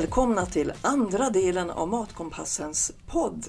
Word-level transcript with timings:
välkomna 0.00 0.46
till 0.46 0.72
andra 0.82 1.30
delen 1.30 1.70
av 1.70 1.88
Matkompassens 1.88 2.92
podd. 3.06 3.46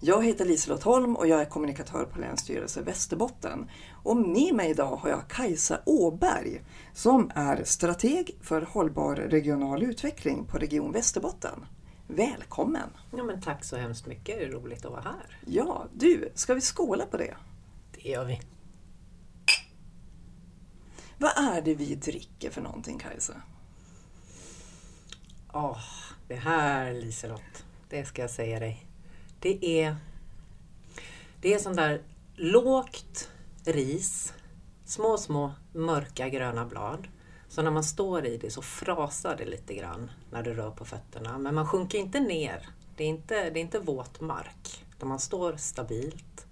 Jag 0.00 0.24
heter 0.24 0.44
Liselott 0.44 0.82
Holm 0.82 1.16
och 1.16 1.26
jag 1.26 1.40
är 1.40 1.44
kommunikatör 1.44 2.04
på 2.04 2.18
Länsstyrelse 2.18 2.82
Västerbotten. 2.82 3.70
Och 4.02 4.16
med 4.16 4.54
mig 4.54 4.70
idag 4.70 4.96
har 4.96 5.10
jag 5.10 5.28
Kajsa 5.28 5.80
Åberg 5.86 6.62
som 6.92 7.30
är 7.34 7.64
strateg 7.64 8.36
för 8.40 8.62
hållbar 8.62 9.16
regional 9.16 9.82
utveckling 9.82 10.44
på 10.44 10.58
Region 10.58 10.92
Västerbotten. 10.92 11.66
Välkommen! 12.06 12.88
Ja, 13.16 13.24
men 13.24 13.40
tack 13.40 13.64
så 13.64 13.76
hemskt 13.76 14.06
mycket, 14.06 14.38
det 14.38 14.44
är 14.44 14.50
roligt 14.50 14.84
att 14.84 14.92
vara 14.92 15.02
här. 15.02 15.38
Ja, 15.46 15.86
du, 15.92 16.32
ska 16.34 16.54
vi 16.54 16.60
skåla 16.60 17.06
på 17.06 17.16
det? 17.16 17.34
Det 17.92 18.08
gör 18.08 18.24
vi. 18.24 18.40
Vad 21.18 21.54
är 21.54 21.62
det 21.62 21.74
vi 21.74 21.94
dricker 21.94 22.50
för 22.50 22.60
någonting 22.60 22.98
Kajsa? 22.98 23.34
Åh, 25.56 25.78
det 26.28 26.34
här 26.34 26.92
Liselott, 26.92 27.64
det 27.88 28.04
ska 28.04 28.22
jag 28.22 28.30
säga 28.30 28.60
dig. 28.60 28.86
Det 29.40 29.80
är, 29.82 29.96
det 31.40 31.54
är 31.54 31.58
sånt 31.58 31.76
där 31.76 32.02
lågt 32.34 33.30
ris, 33.64 34.34
små, 34.84 35.18
små 35.18 35.52
mörka 35.72 36.28
gröna 36.28 36.64
blad. 36.64 37.08
Så 37.48 37.62
när 37.62 37.70
man 37.70 37.84
står 37.84 38.26
i 38.26 38.36
det 38.36 38.50
så 38.50 38.62
frasar 38.62 39.36
det 39.36 39.44
lite 39.44 39.74
grann 39.74 40.10
när 40.30 40.42
du 40.42 40.54
rör 40.54 40.70
på 40.70 40.84
fötterna. 40.84 41.38
Men 41.38 41.54
man 41.54 41.66
sjunker 41.66 41.98
inte 41.98 42.20
ner. 42.20 42.68
Det 42.96 43.04
är 43.04 43.08
inte, 43.08 43.50
det 43.50 43.58
är 43.58 43.62
inte 43.62 43.78
våt 43.78 44.20
mark. 44.20 44.84
Utan 44.96 45.08
man 45.08 45.20
står 45.20 45.56
stabilt. 45.56 46.46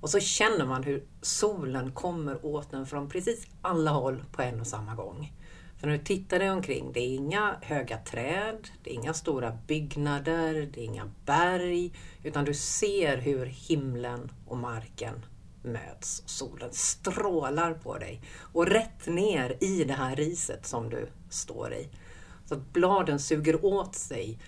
Och 0.00 0.10
så 0.10 0.20
känner 0.20 0.66
man 0.66 0.82
hur 0.82 1.04
solen 1.22 1.92
kommer 1.92 2.46
åt 2.46 2.72
en 2.72 2.86
från 2.86 3.08
precis 3.08 3.46
alla 3.62 3.90
håll 3.90 4.24
på 4.32 4.42
en 4.42 4.60
och 4.60 4.66
samma 4.66 4.94
gång. 4.94 5.32
För 5.80 5.86
när 5.86 5.98
du 5.98 6.04
tittar 6.04 6.38
dig 6.38 6.50
omkring, 6.50 6.92
det 6.92 7.00
är 7.00 7.14
inga 7.14 7.56
höga 7.62 7.98
träd, 7.98 8.68
det 8.82 8.90
är 8.90 8.94
inga 8.94 9.14
stora 9.14 9.58
byggnader, 9.66 10.70
det 10.74 10.80
är 10.80 10.84
inga 10.84 11.10
berg, 11.26 11.92
utan 12.22 12.44
du 12.44 12.54
ser 12.54 13.16
hur 13.16 13.46
himlen 13.46 14.32
och 14.46 14.56
marken 14.56 15.24
möts. 15.62 16.22
Solen 16.26 16.68
strålar 16.72 17.74
på 17.74 17.98
dig 17.98 18.22
och 18.52 18.66
rätt 18.66 19.06
ner 19.06 19.56
i 19.60 19.84
det 19.84 19.92
här 19.92 20.16
riset 20.16 20.66
som 20.66 20.90
du 20.90 21.08
står 21.30 21.74
i. 21.74 21.88
Så 22.44 22.54
att 22.54 22.72
bladen 22.72 23.18
suger 23.18 23.64
åt 23.64 23.94
sig 23.94 24.38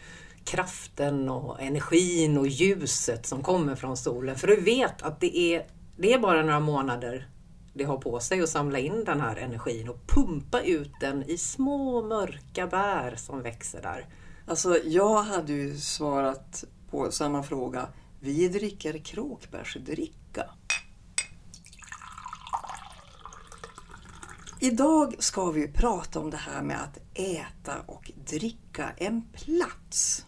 kraften 0.44 1.28
och 1.28 1.62
energin 1.62 2.38
och 2.38 2.46
ljuset 2.46 3.26
som 3.26 3.42
kommer 3.42 3.74
från 3.74 3.96
solen. 3.96 4.36
För 4.36 4.46
du 4.46 4.60
vet 4.60 5.02
att 5.02 5.20
det 5.20 5.38
är, 5.38 5.66
det 5.96 6.12
är 6.12 6.18
bara 6.18 6.42
några 6.42 6.60
månader 6.60 7.28
det 7.74 7.84
har 7.84 7.96
på 7.96 8.20
sig 8.20 8.42
att 8.42 8.48
samla 8.48 8.78
in 8.78 9.04
den 9.04 9.20
här 9.20 9.36
energin 9.36 9.88
och 9.88 10.06
pumpa 10.06 10.60
ut 10.60 10.92
den 11.00 11.22
i 11.22 11.38
små 11.38 12.02
mörka 12.02 12.66
bär 12.66 13.16
som 13.16 13.42
växer 13.42 13.82
där. 13.82 14.06
Alltså, 14.46 14.78
jag 14.84 15.22
hade 15.22 15.52
ju 15.52 15.78
svarat 15.78 16.64
på 16.90 17.12
samma 17.12 17.42
fråga. 17.42 17.88
Vi 18.20 18.48
dricker 18.48 18.98
kråkbärsdricka. 18.98 20.50
Idag 24.60 25.14
ska 25.18 25.50
vi 25.50 25.68
prata 25.68 26.20
om 26.20 26.30
det 26.30 26.36
här 26.36 26.62
med 26.62 26.82
att 26.82 26.98
äta 27.14 27.80
och 27.86 28.12
dricka 28.30 28.90
en 28.96 29.22
plats. 29.32 30.26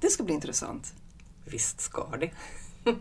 Det 0.00 0.08
ska 0.08 0.22
bli 0.22 0.34
intressant. 0.34 0.94
Visst 1.44 1.80
ska 1.80 2.16
det. 2.16 2.30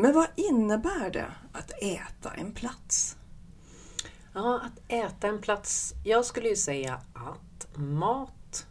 Men 0.00 0.14
vad 0.14 0.26
innebär 0.36 1.10
det 1.10 1.32
att 1.52 1.72
äta 1.82 2.34
en 2.34 2.52
plats? 2.52 3.16
Ja, 4.32 4.60
att 4.60 4.92
äta 4.92 5.28
en 5.28 5.40
plats. 5.40 5.94
Jag 6.04 6.24
skulle 6.24 6.48
ju 6.48 6.56
säga 6.56 7.00
att 7.12 7.76
mat 7.76 8.66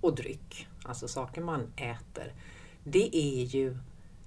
och 0.00 0.14
dryck, 0.14 0.68
alltså 0.84 1.08
saker 1.08 1.40
man 1.40 1.72
äter, 1.76 2.34
det 2.84 3.16
är 3.16 3.44
ju 3.44 3.78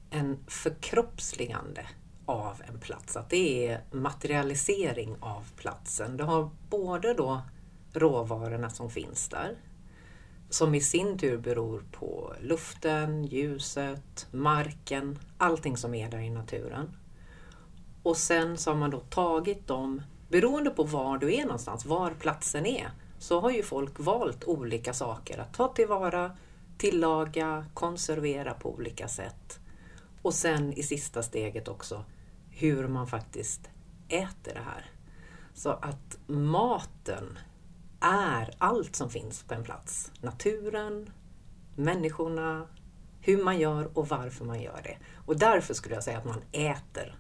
en 0.10 0.38
förkroppsligande 0.48 1.88
av 2.26 2.62
en 2.68 2.80
plats. 2.80 3.16
Att 3.16 3.30
det 3.30 3.68
är 3.68 3.84
materialisering 3.92 5.16
av 5.20 5.52
platsen. 5.56 6.18
Du 6.18 6.24
har 6.24 6.50
både 6.70 7.14
då 7.14 7.42
råvarorna 7.94 8.70
som 8.70 8.90
finns 8.90 9.30
där, 9.30 9.58
som 10.50 10.76
i 10.76 10.82
sin 10.82 11.18
tur 11.18 11.38
beror 11.38 11.84
på 11.92 12.34
luften, 12.42 13.26
ljuset, 13.26 14.28
marken, 14.32 15.20
allting 15.38 15.78
som 15.78 15.94
är 15.94 16.10
där 16.10 16.20
i 16.20 16.30
naturen. 16.30 16.98
Och 18.04 18.18
sen 18.18 18.58
så 18.58 18.72
har 18.72 18.78
man 18.78 18.92
då 18.92 19.00
tagit 19.00 19.68
dem, 19.68 20.02
beroende 20.30 20.70
på 20.70 20.84
var 20.84 21.18
du 21.18 21.36
är 21.36 21.44
någonstans, 21.44 21.86
var 21.86 22.12
platsen 22.12 22.66
är, 22.66 22.92
så 23.20 23.40
har 23.40 23.52
ju 23.52 23.64
folk 23.64 24.00
valt 24.00 24.44
olika 24.44 24.94
saker 24.94 25.38
att 25.38 25.54
ta 25.54 25.68
tillvara, 25.68 26.38
tillaga, 26.78 27.66
konservera 27.74 28.54
på 28.54 28.74
olika 28.74 29.08
sätt. 29.08 29.60
Och 30.22 30.34
sen 30.34 30.74
i 30.74 30.84
sista 30.84 31.24
steget 31.24 31.68
också 31.68 32.06
hur 32.50 32.88
man 32.88 33.08
faktiskt 33.08 33.70
äter 34.10 34.54
det 34.54 34.62
här. 34.66 34.86
Så 35.54 35.70
att 35.70 36.18
maten 36.28 37.40
är 38.06 38.56
allt 38.58 38.96
som 38.96 39.10
finns 39.10 39.44
på 39.44 39.54
en 39.54 39.64
plats. 39.64 40.12
Naturen, 40.22 41.10
människorna, 41.76 42.68
hur 43.22 43.44
man 43.44 43.60
gör 43.60 43.98
och 43.98 44.08
varför 44.08 44.46
man 44.46 44.62
gör 44.62 44.82
det. 44.84 44.98
Och 45.26 45.40
därför 45.40 45.74
skulle 45.74 45.96
jag 45.96 46.04
säga 46.04 46.18
att 46.18 46.26
man 46.26 46.42
äter 46.52 47.20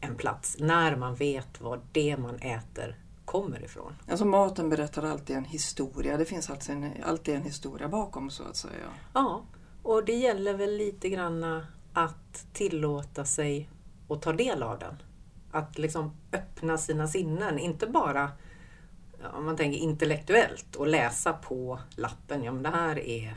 en 0.00 0.16
plats 0.16 0.56
när 0.58 0.96
man 0.96 1.14
vet 1.14 1.60
var 1.60 1.80
det 1.92 2.16
man 2.16 2.36
äter 2.36 2.98
kommer 3.24 3.64
ifrån. 3.64 3.96
Alltså 4.08 4.24
maten 4.24 4.68
berättar 4.68 5.02
alltid 5.02 5.36
en 5.36 5.44
historia. 5.44 6.16
Det 6.16 6.24
finns 6.24 6.50
alltid 6.50 6.74
en, 6.74 6.92
alltid 7.04 7.34
en 7.34 7.42
historia 7.42 7.88
bakom 7.88 8.30
så 8.30 8.42
att 8.42 8.56
säga. 8.56 8.88
Ja, 9.14 9.42
och 9.82 10.04
det 10.04 10.14
gäller 10.14 10.54
väl 10.54 10.76
lite 10.76 11.08
grann 11.08 11.62
att 11.92 12.46
tillåta 12.52 13.24
sig 13.24 13.70
att 14.08 14.22
ta 14.22 14.32
del 14.32 14.62
av 14.62 14.78
den. 14.78 14.94
Att 15.50 15.78
liksom 15.78 16.16
öppna 16.32 16.78
sina 16.78 17.08
sinnen, 17.08 17.58
inte 17.58 17.86
bara 17.86 18.30
om 19.34 19.44
man 19.44 19.56
tänker 19.56 19.78
intellektuellt 19.78 20.76
och 20.76 20.86
läsa 20.86 21.32
på 21.32 21.78
lappen, 21.96 22.44
ja 22.44 22.52
men 22.52 22.62
det 22.62 22.70
här 22.70 22.98
är 22.98 23.36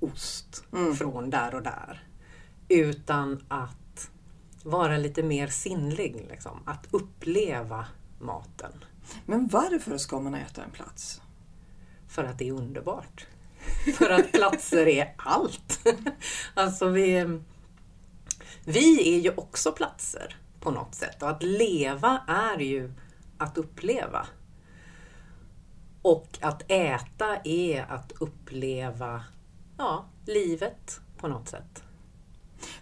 ost 0.00 0.64
mm. 0.72 0.94
från 0.96 1.30
där 1.30 1.54
och 1.54 1.62
där. 1.62 2.02
Utan 2.68 3.44
att 3.48 4.10
vara 4.64 4.96
lite 4.96 5.22
mer 5.22 5.46
sinnlig, 5.46 6.26
liksom. 6.30 6.60
att 6.64 6.86
uppleva 6.90 7.86
maten. 8.20 8.84
Men 9.26 9.48
varför 9.48 9.98
ska 9.98 10.20
man 10.20 10.34
äta 10.34 10.62
en 10.64 10.70
plats? 10.70 11.22
För 12.08 12.24
att 12.24 12.38
det 12.38 12.48
är 12.48 12.52
underbart. 12.52 13.26
För 13.98 14.10
att 14.10 14.32
platser 14.32 14.88
är 14.88 15.14
allt. 15.16 15.88
alltså 16.54 16.88
vi, 16.88 17.40
vi 18.64 19.14
är 19.14 19.20
ju 19.20 19.30
också 19.36 19.72
platser 19.72 20.36
på 20.60 20.70
något 20.70 20.94
sätt 20.94 21.22
och 21.22 21.30
att 21.30 21.42
leva 21.42 22.22
är 22.28 22.58
ju 22.58 22.92
att 23.42 23.58
uppleva. 23.58 24.26
Och 26.02 26.38
att 26.40 26.62
äta 26.70 27.36
är 27.44 27.92
att 27.92 28.12
uppleva 28.20 29.24
ja, 29.78 30.06
livet 30.26 31.00
på 31.16 31.28
något 31.28 31.48
sätt. 31.48 31.82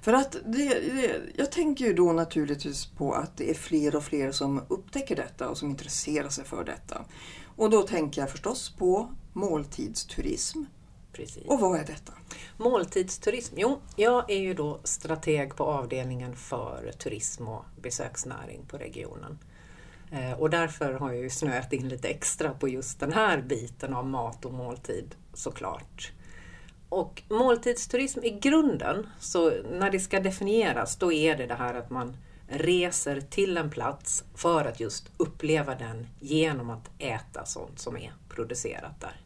För 0.00 0.12
att 0.12 0.32
det, 0.32 0.68
det, 0.68 1.20
jag 1.34 1.52
tänker 1.52 1.84
ju 1.84 1.92
då 1.92 2.12
naturligtvis 2.12 2.86
på 2.86 3.12
att 3.12 3.36
det 3.36 3.50
är 3.50 3.54
fler 3.54 3.96
och 3.96 4.04
fler 4.04 4.32
som 4.32 4.62
upptäcker 4.68 5.16
detta 5.16 5.48
och 5.48 5.58
som 5.58 5.70
intresserar 5.70 6.28
sig 6.28 6.44
för 6.44 6.64
detta. 6.64 7.04
Och 7.56 7.70
då 7.70 7.82
tänker 7.82 8.20
jag 8.20 8.30
förstås 8.30 8.70
på 8.78 9.14
måltidsturism. 9.32 10.64
Precis. 11.12 11.44
Och 11.46 11.60
vad 11.60 11.80
är 11.80 11.84
detta? 11.84 12.12
Måltidsturism? 12.56 13.54
Jo, 13.58 13.80
jag 13.96 14.30
är 14.30 14.38
ju 14.38 14.54
då 14.54 14.80
strateg 14.84 15.56
på 15.56 15.64
avdelningen 15.64 16.36
för 16.36 16.92
turism 16.98 17.48
och 17.48 17.64
besöksnäring 17.82 18.66
på 18.66 18.78
regionen. 18.78 19.38
Eh, 20.12 20.32
och 20.32 20.50
därför 20.50 20.92
har 20.92 21.12
jag 21.12 21.22
ju 21.22 21.30
snöat 21.30 21.72
in 21.72 21.88
lite 21.88 22.08
extra 22.08 22.50
på 22.50 22.68
just 22.68 23.00
den 23.00 23.12
här 23.12 23.42
biten 23.42 23.94
av 23.94 24.06
mat 24.06 24.44
och 24.44 24.52
måltid 24.52 25.14
såklart. 25.34 26.12
Och 26.88 27.22
måltidsturism 27.28 28.24
i 28.24 28.30
grunden, 28.30 29.06
så 29.18 29.52
när 29.72 29.90
det 29.90 30.00
ska 30.00 30.20
definieras, 30.20 30.96
då 30.96 31.12
är 31.12 31.36
det 31.36 31.46
det 31.46 31.54
här 31.54 31.74
att 31.74 31.90
man 31.90 32.16
reser 32.48 33.20
till 33.20 33.56
en 33.56 33.70
plats 33.70 34.24
för 34.34 34.64
att 34.64 34.80
just 34.80 35.10
uppleva 35.16 35.74
den 35.74 36.06
genom 36.20 36.70
att 36.70 36.90
äta 36.98 37.44
sånt 37.44 37.78
som 37.78 37.96
är 37.96 38.12
producerat 38.28 39.00
där. 39.00 39.20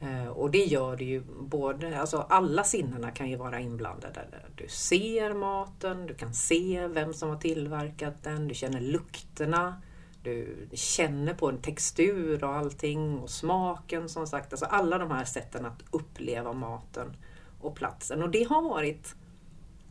Eh, 0.00 0.28
och 0.28 0.50
det 0.50 0.64
gör 0.64 0.96
det 0.96 1.04
ju 1.04 1.22
både, 1.40 2.00
alltså 2.00 2.26
alla 2.28 2.64
sinnena 2.64 3.10
kan 3.10 3.30
ju 3.30 3.36
vara 3.36 3.60
inblandade. 3.60 4.24
Du 4.54 4.68
ser 4.68 5.34
maten, 5.34 6.06
du 6.06 6.14
kan 6.14 6.34
se 6.34 6.86
vem 6.86 7.14
som 7.14 7.28
har 7.28 7.36
tillverkat 7.36 8.22
den, 8.22 8.48
du 8.48 8.54
känner 8.54 8.80
lukterna, 8.80 9.82
du 10.22 10.68
känner 10.72 11.34
på 11.34 11.48
en 11.48 11.58
textur 11.58 12.44
och 12.44 12.54
allting 12.54 13.18
och 13.18 13.30
smaken 13.30 14.08
som 14.08 14.26
sagt. 14.26 14.52
Alltså 14.52 14.66
alla 14.66 14.98
de 14.98 15.10
här 15.10 15.24
sätten 15.24 15.66
att 15.66 15.82
uppleva 15.90 16.52
maten 16.52 17.16
och 17.60 17.76
platsen. 17.76 18.22
Och 18.22 18.30
det 18.30 18.44
har 18.44 18.62
varit 18.62 19.14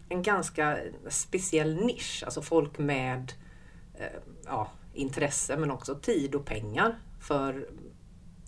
en 0.09 0.23
ganska 0.23 0.77
speciell 1.09 1.75
nisch, 1.75 2.23
alltså 2.25 2.41
folk 2.41 2.77
med 2.77 3.33
eh, 3.95 4.19
ja, 4.45 4.71
intresse 4.93 5.57
men 5.57 5.71
också 5.71 5.95
tid 5.95 6.35
och 6.35 6.45
pengar. 6.45 6.99
För 7.19 7.67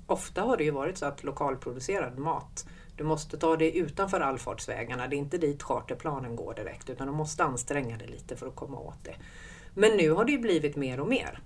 ofta 0.07 0.42
har 0.42 0.57
det 0.57 0.63
ju 0.63 0.72
varit 0.72 0.98
så 0.98 1.06
att 1.06 1.24
lokalproducerad 1.24 2.18
mat, 2.18 2.66
du 2.96 3.04
måste 3.04 3.38
ta 3.38 3.56
det 3.56 3.72
utanför 3.72 4.19
allfartsvägarna. 4.19 5.07
Det 5.07 5.16
är 5.16 5.18
inte 5.18 5.38
dit 5.38 5.63
charterplanen 5.63 6.36
går 6.36 6.54
direkt 6.54 6.90
utan 6.90 7.07
du 7.07 7.13
måste 7.13 7.44
anstränga 7.44 7.98
dig 7.98 8.07
lite 8.07 8.36
för 8.36 8.48
att 8.48 8.56
komma 8.56 8.80
åt 8.80 9.04
det. 9.04 9.16
Men 9.74 9.98
nu 9.98 10.12
har 10.12 10.25
det 10.25 10.31
ju 10.31 10.40
blivit 10.40 10.75
mer 10.75 11.00
och 11.00 11.07
mer. 11.07 11.40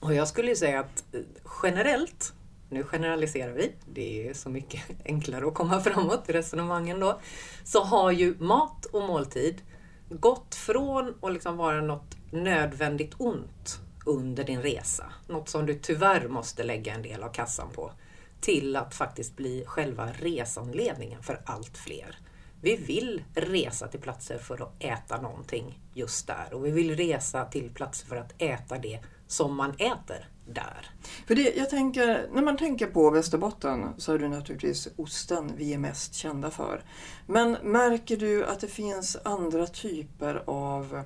Och 0.00 0.14
jag 0.14 0.28
skulle 0.28 0.56
säga 0.56 0.80
att 0.80 1.04
eh, 1.14 1.20
generellt, 1.62 2.32
nu 2.68 2.84
generaliserar 2.84 3.52
vi, 3.52 3.72
det 3.86 4.28
är 4.28 4.34
så 4.34 4.50
mycket 4.50 4.82
enklare 5.04 5.46
att 5.46 5.54
komma 5.54 5.80
framåt 5.80 6.28
i 6.28 6.32
resonemangen 6.32 7.00
då, 7.00 7.20
så 7.64 7.84
har 7.84 8.10
ju 8.10 8.34
mat 8.38 8.84
och 8.84 9.02
måltid 9.02 9.62
gått 10.08 10.54
från 10.54 11.14
att 11.22 11.32
liksom 11.32 11.56
vara 11.56 11.80
något 11.80 12.16
nödvändigt 12.30 13.14
ont 13.18 13.80
under 14.06 14.44
din 14.44 14.62
resa, 14.62 15.12
något 15.28 15.48
som 15.48 15.66
du 15.66 15.74
tyvärr 15.74 16.28
måste 16.28 16.62
lägga 16.62 16.94
en 16.94 17.02
del 17.02 17.22
av 17.22 17.32
kassan 17.32 17.68
på, 17.74 17.92
till 18.40 18.76
att 18.76 18.94
faktiskt 18.94 19.36
bli 19.36 19.64
själva 19.66 20.08
resanledningen 20.12 21.22
för 21.22 21.40
allt 21.44 21.76
fler. 21.76 22.18
Vi 22.60 22.76
vill 22.76 23.22
resa 23.34 23.88
till 23.88 24.00
platser 24.00 24.38
för 24.38 24.62
att 24.62 24.84
äta 24.84 25.20
någonting 25.20 25.80
just 25.94 26.26
där 26.26 26.48
och 26.52 26.66
vi 26.66 26.70
vill 26.70 26.96
resa 26.96 27.44
till 27.44 27.70
platser 27.70 28.06
för 28.06 28.16
att 28.16 28.42
äta 28.42 28.78
det 28.78 29.00
som 29.26 29.56
man 29.56 29.70
äter 29.70 30.28
där. 30.46 30.90
För 31.26 31.34
det, 31.34 31.56
jag 31.56 31.70
tänker, 31.70 32.28
när 32.32 32.42
man 32.42 32.56
tänker 32.56 32.86
på 32.86 33.10
Västerbotten 33.10 33.88
så 33.98 34.12
är 34.12 34.18
det 34.18 34.28
naturligtvis 34.28 34.88
osten 34.96 35.52
vi 35.56 35.74
är 35.74 35.78
mest 35.78 36.14
kända 36.14 36.50
för. 36.50 36.84
Men 37.26 37.52
märker 37.52 38.16
du 38.16 38.44
att 38.44 38.60
det 38.60 38.68
finns 38.68 39.16
andra 39.24 39.66
typer 39.66 40.42
av 40.46 41.02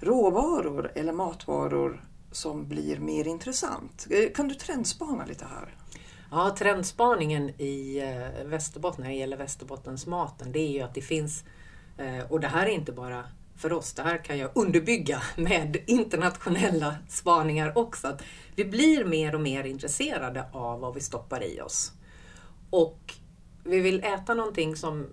råvaror 0.00 0.92
eller 0.94 1.12
matvaror 1.12 2.04
som 2.32 2.68
blir 2.68 2.98
mer 2.98 3.28
intressant? 3.28 4.06
Eh, 4.10 4.32
kan 4.34 4.48
du 4.48 4.54
trendspana 4.54 5.24
lite 5.24 5.44
här? 5.44 5.74
Ja, 6.30 6.56
trendspaningen 6.58 7.48
i 7.48 7.98
eh, 7.98 8.46
Västerbotten 8.46 9.02
när 9.02 9.10
det 9.10 9.16
gäller 9.16 9.36
Västerbottensmaten 9.36 10.52
det 10.52 10.58
är 10.58 10.72
ju 10.72 10.80
att 10.80 10.94
det 10.94 11.00
finns, 11.00 11.44
eh, 11.98 12.32
och 12.32 12.40
det 12.40 12.48
här 12.48 12.66
är 12.66 12.70
inte 12.70 12.92
bara 12.92 13.24
för 13.56 13.72
oss, 13.72 13.92
det 13.92 14.02
här 14.02 14.24
kan 14.24 14.38
jag 14.38 14.50
underbygga 14.54 15.22
med 15.36 15.76
internationella 15.86 16.96
spaningar 17.08 17.78
också, 17.78 18.08
att 18.08 18.22
vi 18.56 18.64
blir 18.64 19.04
mer 19.04 19.34
och 19.34 19.40
mer 19.40 19.64
intresserade 19.64 20.44
av 20.52 20.80
vad 20.80 20.94
vi 20.94 21.00
stoppar 21.00 21.42
i 21.44 21.60
oss. 21.60 21.92
Och 22.70 23.14
vi 23.64 23.80
vill 23.80 24.04
äta 24.04 24.34
någonting 24.34 24.76
som, 24.76 25.06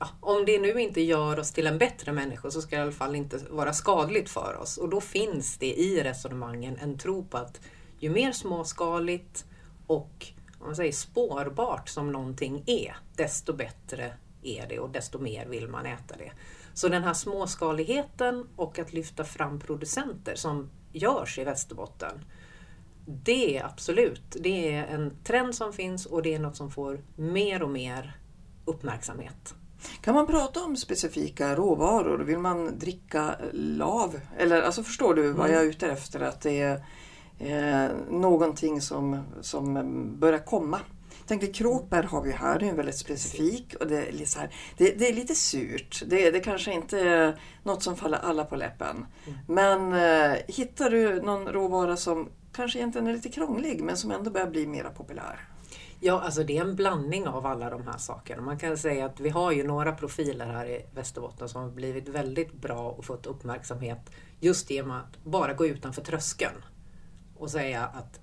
ja, 0.00 0.08
om 0.20 0.44
det 0.44 0.60
nu 0.60 0.80
inte 0.80 1.00
gör 1.00 1.38
oss 1.38 1.52
till 1.52 1.66
en 1.66 1.78
bättre 1.78 2.12
människa 2.12 2.50
så 2.50 2.62
ska 2.62 2.76
det 2.76 2.80
i 2.80 2.82
alla 2.82 2.92
fall 2.92 3.14
inte 3.14 3.40
vara 3.50 3.72
skadligt 3.72 4.30
för 4.30 4.56
oss. 4.60 4.76
Och 4.76 4.88
då 4.88 5.00
finns 5.00 5.58
det 5.58 5.74
i 5.74 6.02
resonemangen 6.02 6.78
en 6.80 6.98
tro 6.98 7.24
på 7.24 7.36
att 7.36 7.60
ju 7.98 8.10
mer 8.10 8.32
småskaligt 8.32 9.44
och 9.86 10.26
om 10.58 10.66
man 10.66 10.76
säger, 10.76 10.92
spårbart 10.92 11.88
som 11.88 12.12
någonting 12.12 12.62
är, 12.66 12.96
desto 13.16 13.52
bättre 13.52 14.14
är 14.42 14.66
det 14.68 14.78
och 14.78 14.90
desto 14.90 15.18
mer 15.18 15.46
vill 15.46 15.68
man 15.68 15.86
äta 15.86 16.16
det. 16.16 16.32
Så 16.74 16.88
den 16.88 17.04
här 17.04 17.14
småskaligheten 17.14 18.48
och 18.56 18.78
att 18.78 18.92
lyfta 18.92 19.24
fram 19.24 19.60
producenter 19.60 20.34
som 20.34 20.70
görs 20.92 21.38
i 21.38 21.44
Västerbotten, 21.44 22.24
det 23.06 23.58
är 23.58 23.64
absolut, 23.64 24.36
det 24.40 24.74
är 24.74 24.86
en 24.86 25.16
trend 25.24 25.54
som 25.54 25.72
finns 25.72 26.06
och 26.06 26.22
det 26.22 26.34
är 26.34 26.38
något 26.38 26.56
som 26.56 26.70
får 26.70 27.00
mer 27.16 27.62
och 27.62 27.70
mer 27.70 28.18
uppmärksamhet. 28.64 29.54
Kan 30.00 30.14
man 30.14 30.26
prata 30.26 30.64
om 30.64 30.76
specifika 30.76 31.54
råvaror? 31.54 32.18
Vill 32.18 32.38
man 32.38 32.78
dricka 32.78 33.36
lav? 33.52 34.20
Eller 34.38 34.62
alltså 34.62 34.82
förstår 34.82 35.14
du 35.14 35.32
vad 35.32 35.50
jag 35.50 35.62
är 35.62 35.66
ute 35.66 35.86
efter? 35.86 36.20
Att 36.20 36.40
det 36.40 36.60
är 36.60 36.80
eh, 37.38 37.90
någonting 38.10 38.80
som, 38.80 39.22
som 39.40 39.84
börjar 40.18 40.38
komma. 40.38 40.80
Jag 41.18 41.28
tänker 41.28 41.52
kråkbär 41.52 42.02
har 42.02 42.22
vi 42.22 42.32
här, 42.32 42.58
det 42.58 42.68
är 42.68 42.74
väldigt 42.74 42.98
specifik 42.98 43.74
och 43.80 43.86
det 43.86 44.06
är 44.06 44.12
lite, 44.12 44.38
här, 44.38 44.54
det, 44.76 44.98
det, 44.98 45.08
är 45.08 45.12
lite 45.12 45.34
surt. 45.34 46.02
Det, 46.06 46.30
det 46.30 46.40
kanske 46.40 46.72
inte 46.72 47.00
är 47.00 47.40
något 47.62 47.82
som 47.82 47.96
faller 47.96 48.18
alla 48.18 48.44
på 48.44 48.56
läppen. 48.56 49.06
Mm. 49.26 49.38
Men 49.48 49.92
eh, 49.92 50.38
hittar 50.48 50.90
du 50.90 51.22
någon 51.22 51.48
råvara 51.48 51.96
som 51.96 52.28
kanske 52.52 52.78
egentligen 52.78 53.06
är 53.06 53.12
lite 53.12 53.28
krånglig 53.28 53.82
men 53.82 53.96
som 53.96 54.10
ändå 54.10 54.30
börjar 54.30 54.50
bli 54.50 54.66
mera 54.66 54.90
populär? 54.90 55.53
Ja, 56.06 56.20
alltså 56.20 56.44
det 56.44 56.58
är 56.58 56.60
en 56.60 56.76
blandning 56.76 57.28
av 57.28 57.46
alla 57.46 57.70
de 57.70 57.86
här 57.86 57.98
sakerna. 57.98 58.42
Man 58.42 58.58
kan 58.58 58.78
säga 58.78 59.06
att 59.06 59.20
vi 59.20 59.28
har 59.28 59.52
ju 59.52 59.64
några 59.66 59.92
profiler 59.92 60.46
här 60.46 60.66
i 60.66 60.86
Västerbotten 60.94 61.48
som 61.48 61.62
har 61.62 61.70
blivit 61.70 62.08
väldigt 62.08 62.52
bra 62.52 62.90
och 62.90 63.04
fått 63.04 63.26
uppmärksamhet 63.26 64.10
just 64.40 64.70
genom 64.70 64.90
att 64.90 65.24
bara 65.24 65.52
gå 65.52 65.66
utanför 65.66 66.02
tröskeln 66.02 66.64
och 67.36 67.50
säga 67.50 67.84
att 67.86 68.20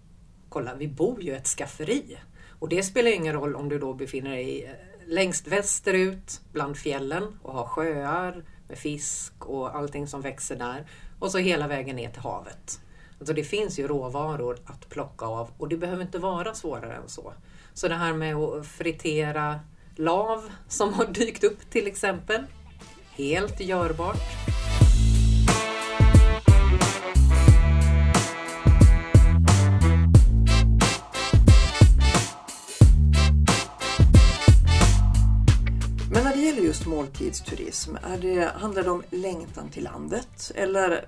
kolla, 0.50 0.76
vi 0.76 0.88
bor 0.88 1.22
ju 1.22 1.32
i 1.32 1.36
ett 1.36 1.48
skafferi. 1.48 2.18
Och 2.60 2.70
det 2.70 2.84
spelar 2.84 3.12
ingen 3.12 3.34
roll 3.34 3.56
om 3.56 3.70
du 3.70 3.80
då 3.80 3.94
befinner 3.94 4.32
dig 4.32 4.64
eh, 4.64 4.72
längst 5.08 5.48
västerut 5.48 6.42
bland 6.52 6.78
fjällen 6.78 7.40
och 7.42 7.54
har 7.54 7.66
sjöar 7.66 8.44
med 8.68 8.78
fisk 8.78 9.46
och 9.46 9.76
allting 9.76 10.08
som 10.08 10.22
växer 10.22 10.56
där. 10.56 10.86
Och 11.20 11.32
så 11.32 11.38
hela 11.38 11.68
vägen 11.68 11.96
ner 11.96 12.10
till 12.10 12.22
havet. 12.22 12.82
Alltså 13.20 13.34
det 13.34 13.44
finns 13.44 13.80
ju 13.80 13.88
råvaror 13.88 14.58
att 14.66 14.90
plocka 14.90 15.26
av 15.26 15.50
och 15.58 15.70
det 15.70 15.78
behöver 15.78 16.02
inte 16.02 16.20
vara 16.20 16.54
svårare 16.54 16.96
än 16.96 17.10
så. 17.10 17.34
Så 17.74 17.88
det 17.88 17.96
här 17.96 18.14
med 18.14 18.36
att 18.36 18.68
fritera 18.68 19.60
lav 19.96 20.52
som 20.68 20.94
har 20.94 21.06
dykt 21.06 21.44
upp 21.44 21.70
till 21.70 21.88
exempel. 21.88 22.44
Helt 23.12 23.60
görbart. 23.60 24.18
Men 36.14 36.24
när 36.24 36.36
det 36.36 36.42
gäller 36.42 36.62
just 36.62 36.86
måltidsturism? 36.86 37.96
Är 37.96 38.18
det, 38.18 38.52
handlar 38.56 38.84
det 38.84 38.92
om 38.92 39.04
längtan 39.10 39.70
till 39.70 39.84
landet? 39.84 40.52
Eller 40.56 41.06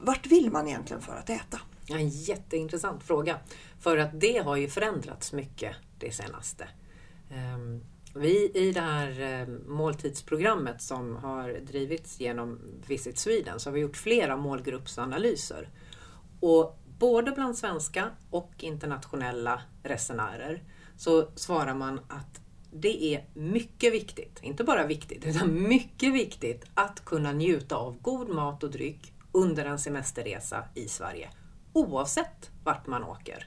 vart 0.00 0.26
vill 0.26 0.50
man 0.50 0.68
egentligen 0.68 1.02
för 1.02 1.16
att 1.16 1.30
äta? 1.30 1.60
En 1.90 2.08
jätteintressant 2.08 3.02
fråga. 3.02 3.38
För 3.80 3.96
att 3.96 4.20
det 4.20 4.38
har 4.38 4.56
ju 4.56 4.68
förändrats 4.68 5.32
mycket 5.32 5.76
det 5.98 6.12
senaste. 6.12 6.68
Ehm, 7.30 7.84
vi 8.14 8.50
i 8.54 8.72
det 8.72 8.80
här 8.80 9.20
ehm, 9.20 9.62
måltidsprogrammet 9.66 10.82
som 10.82 11.16
har 11.16 11.52
drivits 11.52 12.20
genom 12.20 12.60
Visit 12.86 13.18
Sweden 13.18 13.60
så 13.60 13.70
har 13.70 13.74
vi 13.74 13.80
gjort 13.80 13.96
flera 13.96 14.36
målgruppsanalyser. 14.36 15.68
Och 16.40 16.78
både 16.98 17.30
bland 17.32 17.58
svenska 17.58 18.10
och 18.30 18.52
internationella 18.58 19.62
resenärer 19.82 20.62
så 20.96 21.28
svarar 21.34 21.74
man 21.74 22.00
att 22.08 22.40
det 22.72 23.04
är 23.04 23.24
mycket 23.34 23.92
viktigt, 23.92 24.38
inte 24.42 24.64
bara 24.64 24.86
viktigt, 24.86 25.26
utan 25.26 25.68
mycket 25.68 26.14
viktigt 26.14 26.64
att 26.74 27.04
kunna 27.04 27.32
njuta 27.32 27.76
av 27.76 28.02
god 28.02 28.28
mat 28.28 28.62
och 28.62 28.70
dryck 28.70 29.12
under 29.32 29.64
en 29.64 29.78
semesterresa 29.78 30.64
i 30.74 30.88
Sverige. 30.88 31.30
Oavsett 31.72 32.50
vart 32.64 32.86
man 32.86 33.04
åker. 33.04 33.46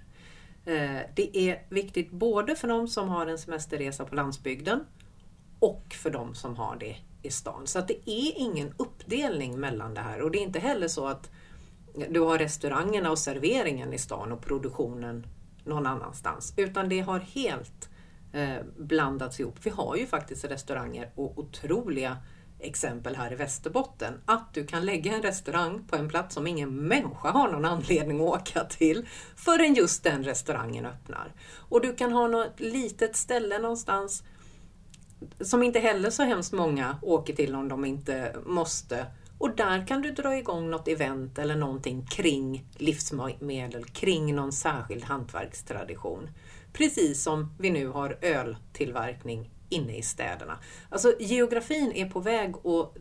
Eh, 0.66 1.02
det 1.16 1.38
är 1.38 1.66
viktigt 1.70 2.12
både 2.12 2.56
för 2.56 2.68
de 2.68 2.88
som 2.88 3.10
har 3.10 3.28
en 3.28 3.38
semesterresa 3.38 4.06
på 4.06 4.16
landsbygden 4.16 4.86
och 5.60 5.84
för 5.94 6.10
de 6.10 6.36
som 6.36 6.56
har 6.56 6.76
det 6.80 6.96
i 7.22 7.32
stan. 7.32 7.68
Så 7.68 7.80
att 7.80 7.88
det 7.88 8.10
är 8.10 8.34
ingen 8.36 8.74
uppdelning 8.78 9.60
mellan 9.60 9.94
det 9.94 10.02
här 10.02 10.22
och 10.22 10.32
det 10.32 10.38
är 10.38 10.44
inte 10.44 10.60
heller 10.60 10.88
så 10.88 11.08
att 11.08 11.32
du 12.10 12.20
har 12.20 12.38
restaurangerna 12.38 13.12
och 13.12 13.20
serveringen 13.20 13.94
i 13.94 13.98
stan 13.98 14.32
och 14.32 14.42
produktionen 14.42 15.28
någon 15.64 15.86
annanstans. 15.86 16.54
Utan 16.58 16.90
det 16.90 17.00
har 17.00 17.20
helt 17.20 17.90
eh, 18.34 18.58
blandats 18.78 19.40
ihop. 19.40 19.56
Vi 19.64 19.70
har 19.70 19.96
ju 19.96 20.08
faktiskt 20.08 20.46
restauranger 20.46 21.12
och 21.16 21.40
otroliga 21.40 22.18
exempel 22.64 23.16
här 23.16 23.34
i 23.34 23.36
Västerbotten. 23.36 24.14
Att 24.26 24.54
du 24.54 24.66
kan 24.66 24.86
lägga 24.86 25.14
en 25.14 25.22
restaurang 25.22 25.84
på 25.88 25.96
en 25.96 26.10
plats 26.10 26.36
som 26.36 26.48
ingen 26.48 26.76
människa 26.76 27.32
har 27.32 27.52
någon 27.52 27.66
anledning 27.66 28.22
att 28.22 28.28
åka 28.28 28.64
till 28.64 29.08
förrän 29.36 29.74
just 29.74 30.04
den 30.04 30.24
restaurangen 30.24 30.86
öppnar. 30.86 31.34
Och 31.70 31.82
du 31.82 31.96
kan 31.96 32.12
ha 32.12 32.28
något 32.28 32.60
litet 32.60 33.16
ställe 33.16 33.60
någonstans 33.60 34.24
som 35.42 35.64
inte 35.64 35.80
heller 35.80 36.10
så 36.10 36.24
hemskt 36.24 36.54
många 36.54 36.98
åker 37.02 37.34
till 37.34 37.56
om 37.56 37.68
de 37.68 37.86
inte 37.86 38.36
måste. 38.46 39.06
Och 39.38 39.56
där 39.56 39.88
kan 39.88 40.02
du 40.02 40.12
dra 40.12 40.38
igång 40.38 40.70
något 40.70 40.88
event 40.88 41.40
eller 41.40 41.56
någonting 41.56 42.06
kring 42.06 42.66
livsmedel, 42.78 43.86
kring 43.86 44.36
någon 44.36 44.52
särskild 44.52 45.04
hantverkstradition. 45.04 46.30
Precis 46.74 47.24
som 47.24 47.56
vi 47.60 47.70
nu 47.70 47.88
har 47.88 48.18
öltillverkning 48.22 49.50
inne 49.74 49.98
i 49.98 50.02
städerna. 50.02 50.60
Alltså 50.90 51.14
geografin 51.20 51.92
är 51.92 52.10
på 52.10 52.20
väg 52.20 52.56
att 52.56 52.94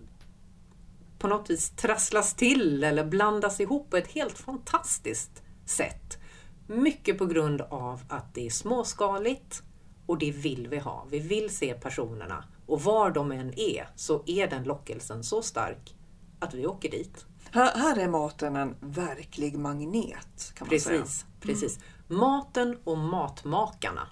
på 1.18 1.28
något 1.28 1.50
vis 1.50 1.70
trasslas 1.70 2.34
till 2.34 2.84
eller 2.84 3.04
blandas 3.04 3.60
ihop 3.60 3.90
på 3.90 3.96
ett 3.96 4.08
helt 4.08 4.38
fantastiskt 4.38 5.42
sätt. 5.66 6.18
Mycket 6.66 7.18
på 7.18 7.26
grund 7.26 7.60
av 7.60 8.00
att 8.08 8.34
det 8.34 8.46
är 8.46 8.50
småskaligt 8.50 9.62
och 10.06 10.18
det 10.18 10.30
vill 10.30 10.68
vi 10.68 10.78
ha. 10.78 11.06
Vi 11.10 11.18
vill 11.18 11.56
se 11.56 11.74
personerna 11.74 12.44
och 12.66 12.82
var 12.82 13.10
de 13.10 13.32
än 13.32 13.58
är 13.58 13.88
så 13.96 14.22
är 14.26 14.46
den 14.46 14.64
lockelsen 14.64 15.24
så 15.24 15.42
stark 15.42 15.96
att 16.40 16.54
vi 16.54 16.66
åker 16.66 16.90
dit. 16.90 17.26
Här, 17.50 17.78
här 17.78 17.96
är 17.96 18.08
maten 18.08 18.56
en 18.56 18.76
verklig 18.80 19.58
magnet 19.58 20.52
kan 20.54 20.66
man 20.66 20.68
precis, 20.68 20.88
säga. 20.88 21.04
Precis. 21.40 21.78
Maten 22.08 22.78
och 22.84 22.98
matmakarna. 22.98 24.08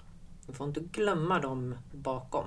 Vi 0.51 0.57
får 0.57 0.67
inte 0.67 0.79
glömma 0.79 1.39
dem 1.39 1.75
bakom. 1.91 2.45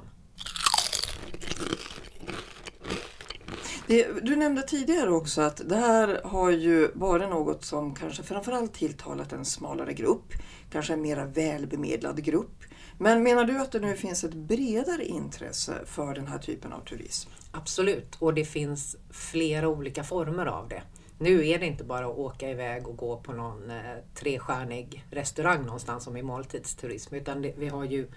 Det, 3.87 4.09
du 4.23 4.37
nämnde 4.37 4.63
tidigare 4.63 5.11
också 5.11 5.41
att 5.43 5.69
det 5.69 5.77
här 5.77 6.21
har 6.25 6.51
ju 6.51 6.91
varit 6.95 7.29
något 7.29 7.65
som 7.65 7.95
kanske 7.95 8.23
framförallt 8.23 8.75
tilltalat 8.75 9.33
en 9.33 9.45
smalare 9.45 9.93
grupp, 9.93 10.33
kanske 10.71 10.93
en 10.93 11.03
mera 11.03 11.27
välbemedlad 11.27 12.25
grupp. 12.25 12.65
Men 12.99 13.23
menar 13.23 13.45
du 13.45 13.59
att 13.59 13.73
det 13.73 13.81
nu 13.81 13.97
finns 13.97 14.25
ett 14.25 14.35
bredare 14.35 15.05
intresse 15.05 15.75
för 15.85 16.15
den 16.15 16.27
här 16.27 16.39
typen 16.39 16.73
av 16.73 16.81
turism? 16.81 17.31
Absolut, 17.53 18.17
och 18.19 18.35
det 18.35 18.45
finns 18.45 18.97
flera 19.11 19.69
olika 19.69 20.05
former 20.05 20.47
av 20.47 20.69
det. 20.69 20.83
Nu 21.19 21.49
är 21.49 21.59
det 21.59 21.67
inte 21.67 21.85
bara 21.85 22.07
att 22.07 22.19
åka 22.19 22.51
iväg 22.51 22.89
och 22.89 22.97
gå 22.97 23.17
på 23.17 23.33
någon 23.33 23.71
eh, 23.71 23.97
trestjärnig 24.15 25.05
restaurang 25.11 25.63
någonstans 25.63 26.05
som 26.05 26.17
i 26.17 26.23
måltidsturism, 26.23 27.15
utan 27.15 27.43
det, 27.43 27.55
vi 27.57 27.69
har 27.69 27.85
ju 27.85 28.09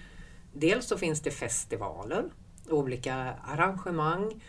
Dels 0.60 0.88
så 0.88 0.98
finns 0.98 1.22
det 1.22 1.32
festivaler, 1.32 2.26
olika 2.70 3.16
arrangemang. 3.44 4.44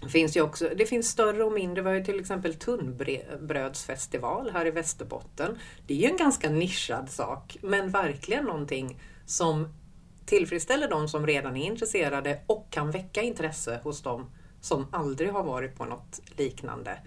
Det 0.00 0.08
finns, 0.08 0.36
ju 0.36 0.40
också, 0.40 0.70
det 0.76 0.86
finns 0.86 1.08
större 1.08 1.44
och 1.44 1.52
mindre. 1.52 1.82
Vi 1.82 1.88
har 1.88 1.96
ju 1.96 2.04
till 2.04 2.20
exempel 2.20 2.54
tunnbrödsfestival 2.54 4.50
här 4.50 4.66
i 4.66 4.70
Västerbotten. 4.70 5.58
Det 5.86 5.94
är 5.94 5.98
ju 5.98 6.06
en 6.06 6.16
ganska 6.16 6.50
nischad 6.50 7.10
sak, 7.10 7.56
men 7.62 7.90
verkligen 7.90 8.44
någonting 8.44 9.00
som 9.26 9.68
tillfredsställer 10.26 10.88
de 10.88 11.08
som 11.08 11.26
redan 11.26 11.56
är 11.56 11.66
intresserade 11.66 12.40
och 12.46 12.66
kan 12.70 12.90
väcka 12.90 13.22
intresse 13.22 13.80
hos 13.82 14.02
dem 14.02 14.30
som 14.60 14.86
aldrig 14.90 15.32
har 15.32 15.42
varit 15.42 15.76
på 15.76 15.84
något 15.84 16.20
liknande. 16.36 16.98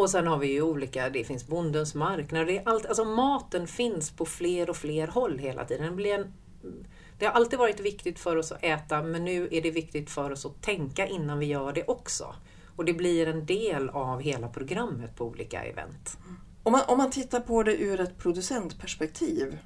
Och 0.00 0.10
sen 0.10 0.26
har 0.26 0.38
vi 0.38 0.46
ju 0.46 0.62
olika, 0.62 1.10
det 1.10 1.24
finns 1.24 1.46
Bondens 1.46 1.94
marknad. 1.94 2.46
Det 2.46 2.58
är 2.58 2.68
allt, 2.68 2.86
alltså 2.86 3.04
maten 3.04 3.66
finns 3.66 4.10
på 4.10 4.26
fler 4.26 4.70
och 4.70 4.76
fler 4.76 5.06
håll 5.06 5.38
hela 5.38 5.64
tiden. 5.64 5.86
Det, 5.86 5.96
blir 5.96 6.14
en, 6.14 6.32
det 7.18 7.26
har 7.26 7.32
alltid 7.32 7.58
varit 7.58 7.80
viktigt 7.80 8.18
för 8.18 8.36
oss 8.36 8.52
att 8.52 8.64
äta 8.64 9.02
men 9.02 9.24
nu 9.24 9.48
är 9.50 9.62
det 9.62 9.70
viktigt 9.70 10.10
för 10.10 10.30
oss 10.30 10.46
att 10.46 10.62
tänka 10.62 11.06
innan 11.06 11.38
vi 11.38 11.46
gör 11.46 11.72
det 11.72 11.84
också. 11.84 12.34
Och 12.76 12.84
det 12.84 12.92
blir 12.92 13.28
en 13.28 13.46
del 13.46 13.88
av 13.88 14.20
hela 14.20 14.48
programmet 14.48 15.16
på 15.16 15.24
olika 15.24 15.62
event. 15.62 16.18
Om 16.62 16.72
man, 16.72 16.82
om 16.88 16.98
man 16.98 17.10
tittar 17.10 17.40
på 17.40 17.62
det 17.62 17.76
ur 17.76 18.00
ett 18.00 18.18
producentperspektiv 18.18 19.58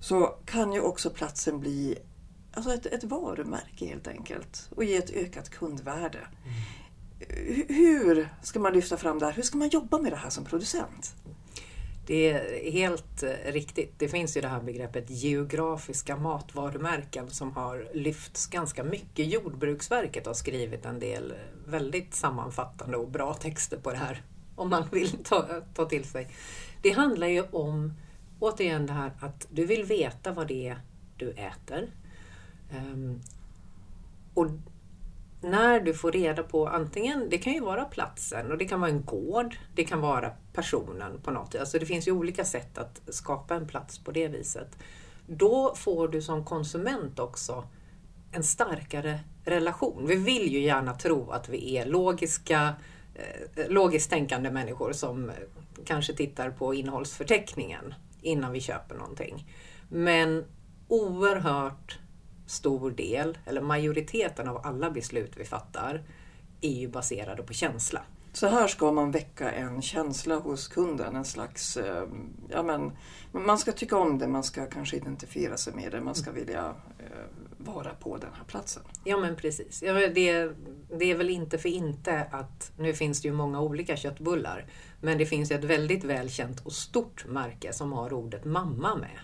så 0.00 0.26
kan 0.44 0.72
ju 0.72 0.80
också 0.80 1.10
platsen 1.10 1.60
bli 1.60 1.98
alltså 2.52 2.74
ett, 2.74 2.86
ett 2.86 3.04
varumärke 3.04 3.86
helt 3.86 4.08
enkelt 4.08 4.68
och 4.76 4.84
ge 4.84 4.96
ett 4.96 5.10
ökat 5.10 5.50
kundvärde. 5.50 6.18
Mm. 6.18 6.54
Hur 7.68 8.28
ska 8.42 8.60
man 8.60 8.72
lyfta 8.72 8.96
fram 8.96 9.18
det 9.18 9.26
här? 9.26 9.32
Hur 9.32 9.42
ska 9.42 9.58
man 9.58 9.68
jobba 9.68 9.98
med 9.98 10.12
det 10.12 10.16
här 10.16 10.30
som 10.30 10.44
producent? 10.44 11.14
Det 12.06 12.30
är 12.30 12.72
helt 12.72 13.22
eh, 13.22 13.52
riktigt. 13.52 13.98
Det 13.98 14.08
finns 14.08 14.36
ju 14.36 14.40
det 14.40 14.48
här 14.48 14.60
begreppet 14.60 15.10
geografiska 15.10 16.16
matvarumärken 16.16 17.30
som 17.30 17.52
har 17.52 17.88
lyfts 17.94 18.46
ganska 18.46 18.84
mycket. 18.84 19.32
Jordbruksverket 19.32 20.26
har 20.26 20.34
skrivit 20.34 20.84
en 20.84 20.98
del 20.98 21.34
väldigt 21.66 22.14
sammanfattande 22.14 22.96
och 22.96 23.08
bra 23.08 23.34
texter 23.34 23.76
på 23.76 23.90
det 23.90 23.96
här 23.96 24.22
om 24.56 24.70
man 24.70 24.84
vill 24.92 25.24
ta, 25.24 25.46
ta 25.74 25.84
till 25.84 26.04
sig. 26.04 26.28
Det 26.82 26.90
handlar 26.90 27.26
ju 27.26 27.42
om 27.42 27.92
återigen 28.40 28.86
det 28.86 28.92
här 28.92 29.12
att 29.20 29.46
du 29.50 29.66
vill 29.66 29.84
veta 29.84 30.32
vad 30.32 30.48
det 30.48 30.68
är 30.68 30.80
du 31.16 31.30
äter. 31.30 31.90
Um, 32.70 33.20
och 34.34 34.46
när 35.44 35.80
du 35.80 35.94
får 35.94 36.12
reda 36.12 36.42
på 36.42 36.68
antingen, 36.68 37.28
det 37.30 37.38
kan 37.38 37.52
ju 37.52 37.60
vara 37.60 37.84
platsen 37.84 38.52
och 38.52 38.58
det 38.58 38.64
kan 38.64 38.80
vara 38.80 38.90
en 38.90 39.04
gård, 39.04 39.56
det 39.74 39.84
kan 39.84 40.00
vara 40.00 40.30
personen 40.52 41.20
på 41.20 41.30
något 41.30 41.54
Alltså 41.54 41.78
det 41.78 41.86
finns 41.86 42.08
ju 42.08 42.12
olika 42.12 42.44
sätt 42.44 42.78
att 42.78 43.00
skapa 43.08 43.54
en 43.54 43.66
plats 43.66 43.98
på 43.98 44.10
det 44.10 44.28
viset. 44.28 44.76
Då 45.26 45.74
får 45.74 46.08
du 46.08 46.22
som 46.22 46.44
konsument 46.44 47.18
också 47.18 47.64
en 48.32 48.44
starkare 48.44 49.20
relation. 49.44 50.06
Vi 50.06 50.16
vill 50.16 50.52
ju 50.52 50.60
gärna 50.60 50.94
tro 50.94 51.30
att 51.30 51.48
vi 51.48 51.76
är 51.76 51.86
logiska, 51.86 52.74
eh, 53.14 53.68
logiskt 53.68 54.10
tänkande 54.10 54.50
människor 54.50 54.92
som 54.92 55.30
eh, 55.30 55.34
kanske 55.84 56.12
tittar 56.12 56.50
på 56.50 56.74
innehållsförteckningen 56.74 57.94
innan 58.22 58.52
vi 58.52 58.60
köper 58.60 58.94
någonting. 58.94 59.46
Men 59.88 60.44
oerhört 60.88 61.98
stor 62.46 62.90
del, 62.90 63.38
eller 63.46 63.60
majoriteten 63.60 64.48
av 64.48 64.66
alla 64.66 64.90
beslut 64.90 65.32
vi 65.36 65.44
fattar, 65.44 66.02
är 66.60 66.80
ju 66.80 66.88
baserade 66.88 67.42
på 67.42 67.52
känsla. 67.52 68.00
Så 68.32 68.46
här 68.46 68.68
ska 68.68 68.92
man 68.92 69.10
väcka 69.10 69.50
en 69.50 69.82
känsla 69.82 70.36
hos 70.36 70.68
kunden, 70.68 71.16
en 71.16 71.24
slags... 71.24 71.76
Eh, 71.76 72.08
ja, 72.48 72.62
men, 72.62 72.92
man 73.32 73.58
ska 73.58 73.72
tycka 73.72 73.96
om 73.96 74.18
det, 74.18 74.28
man 74.28 74.42
ska 74.42 74.66
kanske 74.66 74.96
identifiera 74.96 75.56
sig 75.56 75.74
med 75.74 75.92
det, 75.92 76.00
man 76.00 76.14
ska 76.14 76.30
vilja 76.30 76.74
eh, 76.98 77.04
vara 77.58 77.94
på 77.94 78.16
den 78.16 78.30
här 78.34 78.44
platsen. 78.44 78.82
Ja 79.04 79.16
men 79.16 79.36
precis. 79.36 79.82
Ja, 79.82 79.92
det, 79.92 80.50
det 80.98 81.10
är 81.10 81.16
väl 81.16 81.30
inte 81.30 81.58
för 81.58 81.68
inte 81.68 82.26
att 82.30 82.72
nu 82.78 82.94
finns 82.94 83.22
det 83.22 83.28
ju 83.28 83.34
många 83.34 83.60
olika 83.60 83.96
köttbullar. 83.96 84.66
Men 85.00 85.18
det 85.18 85.26
finns 85.26 85.50
ett 85.50 85.64
väldigt 85.64 86.04
välkänt 86.04 86.60
och 86.60 86.72
stort 86.72 87.26
märke 87.26 87.72
som 87.72 87.92
har 87.92 88.12
ordet 88.12 88.44
mamma 88.44 88.94
med. 88.96 89.18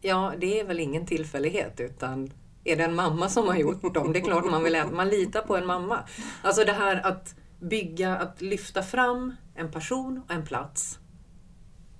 Ja, 0.00 0.32
det 0.38 0.60
är 0.60 0.64
väl 0.64 0.80
ingen 0.80 1.06
tillfällighet 1.06 1.80
utan 1.80 2.30
är 2.64 2.76
det 2.76 2.84
en 2.84 2.94
mamma 2.94 3.28
som 3.28 3.48
har 3.48 3.56
gjort 3.56 3.94
dem? 3.94 4.12
Det 4.12 4.18
är 4.18 4.24
klart 4.24 4.50
man 4.50 4.64
vill 4.64 4.74
äta. 4.74 4.90
Man 4.90 5.08
litar 5.08 5.42
på 5.42 5.56
en 5.56 5.66
mamma. 5.66 5.98
Alltså 6.42 6.64
det 6.64 6.72
här 6.72 7.06
att 7.06 7.34
bygga, 7.60 8.16
att 8.16 8.40
lyfta 8.40 8.82
fram 8.82 9.36
en 9.54 9.70
person 9.70 10.22
och 10.28 10.34
en 10.34 10.44
plats. 10.44 10.98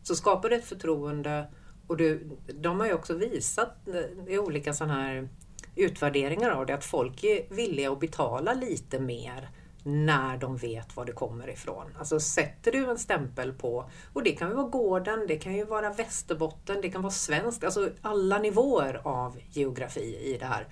Så 0.02 0.14
skapar 0.14 0.48
det 0.48 0.56
ett 0.56 0.64
förtroende 0.64 1.46
och 1.86 1.96
du, 1.96 2.38
de 2.60 2.80
har 2.80 2.86
ju 2.86 2.92
också 2.92 3.14
visat 3.14 3.88
eh, 3.88 4.34
i 4.34 4.38
olika 4.38 4.72
sådana 4.72 4.94
här 4.94 5.28
utvärderingar 5.76 6.50
av 6.50 6.66
det 6.66 6.74
att 6.74 6.84
folk 6.84 7.24
är 7.24 7.54
villiga 7.54 7.92
att 7.92 8.00
betala 8.00 8.52
lite 8.52 9.00
mer 9.00 9.50
när 9.82 10.36
de 10.36 10.56
vet 10.56 10.96
var 10.96 11.04
det 11.04 11.12
kommer 11.12 11.50
ifrån. 11.50 11.96
Alltså 11.98 12.20
sätter 12.20 12.72
du 12.72 12.90
en 12.90 12.98
stämpel 12.98 13.52
på, 13.52 13.90
och 14.12 14.22
det 14.22 14.32
kan 14.32 14.48
ju 14.48 14.54
vara 14.54 14.68
gården, 14.68 15.26
det 15.28 15.36
kan 15.36 15.54
ju 15.54 15.64
vara 15.64 15.92
Västerbotten, 15.92 16.80
det 16.82 16.90
kan 16.90 17.02
vara 17.02 17.12
svenskt, 17.12 17.64
alltså 17.64 17.90
alla 18.02 18.38
nivåer 18.38 19.00
av 19.04 19.36
geografi 19.50 20.16
i 20.22 20.36
det 20.38 20.46
här. 20.46 20.66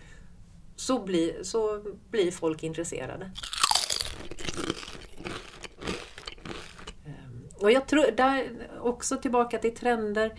Så 0.77 1.05
blir, 1.05 1.43
så 1.43 1.83
blir 2.11 2.31
folk 2.31 2.63
intresserade. 2.63 3.31
Ehm, 7.07 7.49
och 7.55 7.73
jag 7.73 7.87
tror, 7.87 8.11
där 8.17 8.49
också 8.81 9.17
tillbaka 9.17 9.59
till 9.59 9.77
trender. 9.77 10.35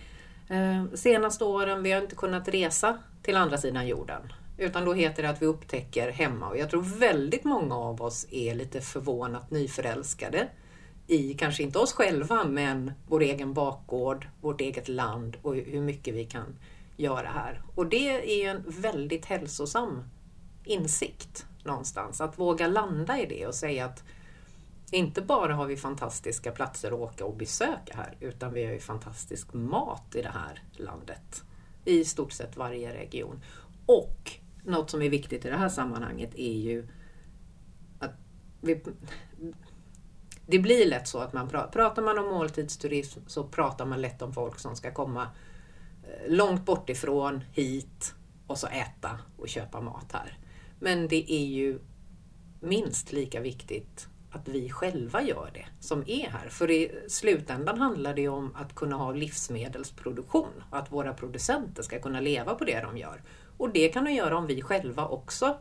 Ehm, 0.50 0.98
senaste 0.98 1.44
åren, 1.44 1.84
vi 1.84 1.92
har 1.92 2.02
inte 2.02 2.16
kunnat 2.16 2.48
resa 2.48 2.98
till 3.24 3.38
andra 3.38 3.58
sidan 3.58 3.88
jorden. 3.88 4.34
Utan 4.60 4.86
då 4.86 4.94
heter 4.94 5.24
det 5.24 5.30
att 5.30 5.42
vi 5.42 5.46
upptäcker 5.46 6.12
hemma. 6.12 6.50
Och 6.50 6.58
jag 6.58 6.70
tror 6.70 6.82
väldigt 6.82 7.44
många 7.44 7.76
av 7.76 8.02
oss 8.02 8.28
är 8.32 8.56
lite 8.56 8.82
förvånat 8.82 9.52
nyförälskade 9.52 10.48
i, 11.08 11.34
kanske 11.34 11.64
inte 11.64 11.80
oss 11.80 11.94
själva, 11.94 12.44
men 12.44 12.92
vår 13.08 13.22
egen 13.22 13.54
bakgård, 13.54 14.28
vårt 14.42 14.62
eget 14.62 14.88
land 14.88 15.38
och 15.42 15.56
hur 15.56 15.82
mycket 15.82 16.14
vi 16.14 16.26
kan 16.26 16.56
göra 16.98 17.28
här. 17.28 17.62
Och 17.76 17.86
det 17.86 18.44
är 18.44 18.50
en 18.50 18.64
väldigt 18.68 19.26
hälsosam 19.26 20.04
insikt 20.64 21.46
någonstans. 21.64 22.22
Att 22.22 22.40
våga 22.40 22.68
landa 22.68 23.20
i 23.20 23.26
det 23.26 23.48
och 23.48 23.56
säga 23.56 23.86
att 23.86 24.04
inte 24.92 25.22
bara 25.22 25.54
har 25.54 25.66
vi 25.66 25.78
fantastiska 25.78 26.52
platser 26.52 26.88
att 26.88 27.00
åka 27.00 27.26
och 27.26 27.36
besöka 27.36 27.94
här, 27.96 28.18
utan 28.20 28.54
vi 28.54 28.66
har 28.66 28.72
ju 28.72 28.80
fantastisk 28.80 29.54
mat 29.54 30.16
i 30.16 30.22
det 30.22 30.34
här 30.34 30.64
landet. 30.74 31.44
I 31.86 32.06
stort 32.06 32.32
sett 32.32 32.58
varje 32.58 32.94
region. 32.94 33.44
Och 33.86 34.40
något 34.70 34.90
som 34.90 35.02
är 35.02 35.10
viktigt 35.10 35.46
i 35.46 35.50
det 35.50 35.58
här 35.58 35.70
sammanhanget 35.70 36.36
är 36.36 36.54
ju 36.54 36.88
att 38.00 38.14
vi, 38.62 38.82
det 40.46 40.60
blir 40.60 40.86
lätt 40.86 41.08
så 41.08 41.20
att 41.20 41.34
man 41.34 41.50
pratar, 41.50 41.72
pratar 41.72 42.02
man 42.02 42.20
om 42.20 42.26
måltidsturism 42.26 43.20
så 43.28 43.44
pratar 43.44 43.86
man 43.86 44.02
lätt 44.02 44.22
om 44.22 44.34
folk 44.34 44.60
som 44.60 44.76
ska 44.76 44.92
komma 44.92 45.28
eh, 46.04 46.32
långt 46.32 46.66
bort 46.66 46.90
ifrån 46.90 47.44
hit 47.52 48.14
och 48.48 48.58
så 48.58 48.68
äta 48.68 49.20
och 49.38 49.50
köpa 49.50 49.82
mat 49.82 50.12
här. 50.14 50.38
Men 50.80 51.08
det 51.08 51.32
är 51.34 51.46
ju 51.46 51.80
minst 52.60 53.12
lika 53.12 53.42
viktigt 53.42 54.08
att 54.32 54.48
vi 54.48 54.70
själva 54.70 55.22
gör 55.22 55.52
det 55.54 55.66
som 55.80 56.04
är 56.08 56.30
här. 56.30 56.50
För 56.50 56.72
i 56.72 57.02
slutändan 57.08 57.78
handlar 57.78 58.14
det 58.14 58.28
om 58.28 58.56
att 58.56 58.76
kunna 58.76 58.96
ha 58.96 59.12
livsmedelsproduktion 59.12 60.64
och 60.70 60.78
att 60.78 60.92
våra 60.92 61.14
producenter 61.14 61.84
ska 61.84 62.00
kunna 62.00 62.20
leva 62.20 62.56
på 62.56 62.66
det 62.66 62.82
de 62.82 62.98
gör. 62.98 63.22
Och 63.60 63.70
det 63.70 63.90
kan 63.90 64.04
de 64.04 64.12
göra 64.12 64.38
om 64.38 64.48
vi 64.48 64.62
själva 64.62 65.08
också 65.08 65.58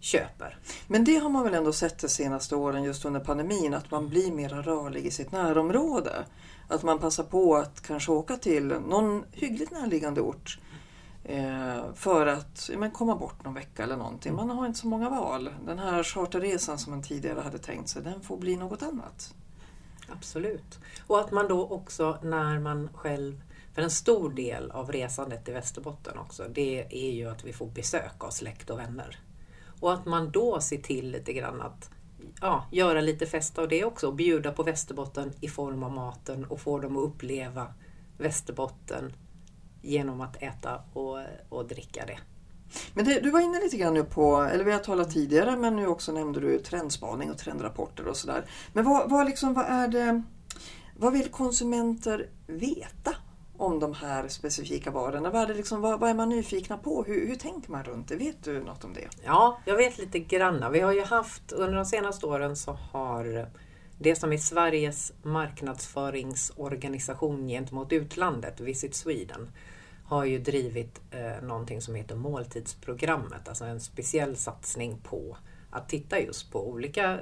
köper. 0.00 0.58
Men 0.86 1.04
det 1.04 1.16
har 1.16 1.30
man 1.30 1.44
väl 1.44 1.54
ändå 1.54 1.72
sett 1.72 1.98
de 1.98 2.08
senaste 2.08 2.56
åren 2.56 2.84
just 2.84 3.04
under 3.04 3.20
pandemin 3.20 3.74
att 3.74 3.90
man 3.90 4.08
blir 4.08 4.32
mer 4.32 4.48
rörlig 4.48 5.06
i 5.06 5.10
sitt 5.10 5.32
närområde. 5.32 6.24
Att 6.68 6.82
man 6.82 6.98
passar 6.98 7.24
på 7.24 7.56
att 7.56 7.80
kanske 7.80 8.12
åka 8.12 8.36
till 8.36 8.66
någon 8.66 9.24
hyggligt 9.32 9.72
närliggande 9.72 10.20
ort 10.20 10.58
eh, 11.24 11.94
för 11.94 12.26
att 12.26 12.70
men, 12.76 12.90
komma 12.90 13.16
bort 13.16 13.44
någon 13.44 13.54
vecka 13.54 13.82
eller 13.82 13.96
någonting. 13.96 14.34
Man 14.34 14.50
har 14.50 14.66
inte 14.66 14.78
så 14.78 14.86
många 14.86 15.10
val. 15.10 15.50
Den 15.66 15.78
här 15.78 16.02
charterresan 16.02 16.78
som 16.78 16.92
man 16.92 17.02
tidigare 17.02 17.40
hade 17.40 17.58
tänkt 17.58 17.88
sig, 17.88 18.02
den 18.02 18.20
får 18.20 18.36
bli 18.36 18.56
något 18.56 18.82
annat. 18.82 19.34
Absolut. 20.08 20.78
Och 21.06 21.20
att 21.20 21.30
man 21.30 21.48
då 21.48 21.66
också 21.66 22.18
när 22.22 22.58
man 22.58 22.88
själv 22.94 23.42
för 23.80 23.84
en 23.84 23.90
stor 23.90 24.30
del 24.30 24.70
av 24.70 24.92
resandet 24.92 25.48
i 25.48 25.52
Västerbotten 25.52 26.18
också, 26.18 26.44
det 26.48 26.86
är 26.90 27.10
ju 27.10 27.28
att 27.28 27.44
vi 27.44 27.52
får 27.52 27.66
besök 27.66 28.24
av 28.24 28.30
släkt 28.30 28.70
och 28.70 28.78
vänner. 28.78 29.18
Och 29.80 29.92
att 29.92 30.06
man 30.06 30.30
då 30.30 30.60
ser 30.60 30.76
till 30.76 31.10
lite 31.10 31.32
grann 31.32 31.60
att 31.60 31.90
ja, 32.40 32.66
göra 32.72 33.00
lite 33.00 33.26
fest 33.26 33.58
av 33.58 33.68
det 33.68 33.84
också 33.84 34.06
och 34.06 34.14
bjuda 34.14 34.52
på 34.52 34.62
Västerbotten 34.62 35.32
i 35.40 35.48
form 35.48 35.82
av 35.82 35.92
maten 35.92 36.44
och 36.44 36.60
få 36.60 36.78
dem 36.78 36.96
att 36.96 37.04
uppleva 37.04 37.66
Västerbotten 38.18 39.12
genom 39.82 40.20
att 40.20 40.42
äta 40.42 40.80
och, 40.92 41.18
och 41.48 41.68
dricka 41.68 42.06
det. 42.06 42.18
Men 42.94 43.04
det, 43.04 43.20
du 43.20 43.30
var 43.30 43.40
inne 43.40 43.60
lite 43.60 43.76
grann 43.76 43.94
nu 43.94 44.04
på, 44.04 44.36
eller 44.36 44.64
vi 44.64 44.72
har 44.72 44.78
talat 44.78 45.10
tidigare, 45.10 45.56
men 45.56 45.76
nu 45.76 45.86
också 45.86 46.12
nämnde 46.12 46.40
du 46.40 46.58
trendspaning 46.58 47.30
och 47.30 47.38
trendrapporter 47.38 48.06
och 48.06 48.16
sådär. 48.16 48.44
Men 48.72 48.84
vad, 48.84 49.10
vad, 49.10 49.26
liksom, 49.26 49.54
vad 49.54 49.66
är 49.66 49.88
det, 49.88 50.22
vad 50.96 51.12
vill 51.12 51.28
konsumenter 51.28 52.28
veta 52.46 53.14
om 53.60 53.78
de 53.78 53.94
här 53.94 54.28
specifika 54.28 54.90
varorna? 54.90 55.30
Vad 55.30 55.42
är, 55.42 55.46
det 55.46 55.54
liksom, 55.54 55.80
vad, 55.80 56.00
vad 56.00 56.10
är 56.10 56.14
man 56.14 56.28
nyfikna 56.28 56.78
på? 56.78 57.04
Hur, 57.04 57.26
hur 57.26 57.36
tänker 57.36 57.70
man 57.70 57.84
runt 57.84 58.08
det? 58.08 58.16
Vet 58.16 58.44
du 58.44 58.60
något 58.60 58.84
om 58.84 58.94
det? 58.94 59.08
Ja, 59.24 59.60
jag 59.64 59.76
vet 59.76 59.98
lite 59.98 60.18
grann. 60.18 60.72
Vi 60.72 60.80
har 60.80 60.92
ju 60.92 61.02
haft, 61.02 61.52
under 61.52 61.76
de 61.76 61.84
senaste 61.84 62.26
åren 62.26 62.56
så 62.56 62.72
har 62.72 63.48
det 63.98 64.14
som 64.14 64.32
är 64.32 64.38
Sveriges 64.38 65.12
marknadsföringsorganisation 65.22 67.48
gentemot 67.48 67.92
utlandet, 67.92 68.60
Visit 68.60 68.94
Sweden, 68.94 69.52
har 70.04 70.24
ju 70.24 70.38
drivit 70.38 71.00
eh, 71.10 71.42
någonting 71.42 71.80
som 71.80 71.94
heter 71.94 72.16
måltidsprogrammet, 72.16 73.48
alltså 73.48 73.64
en 73.64 73.80
speciell 73.80 74.36
satsning 74.36 74.98
på 75.02 75.36
att 75.70 75.88
titta 75.88 76.20
just 76.20 76.52
på 76.52 76.68
olika 76.68 77.12
eh, 77.12 77.18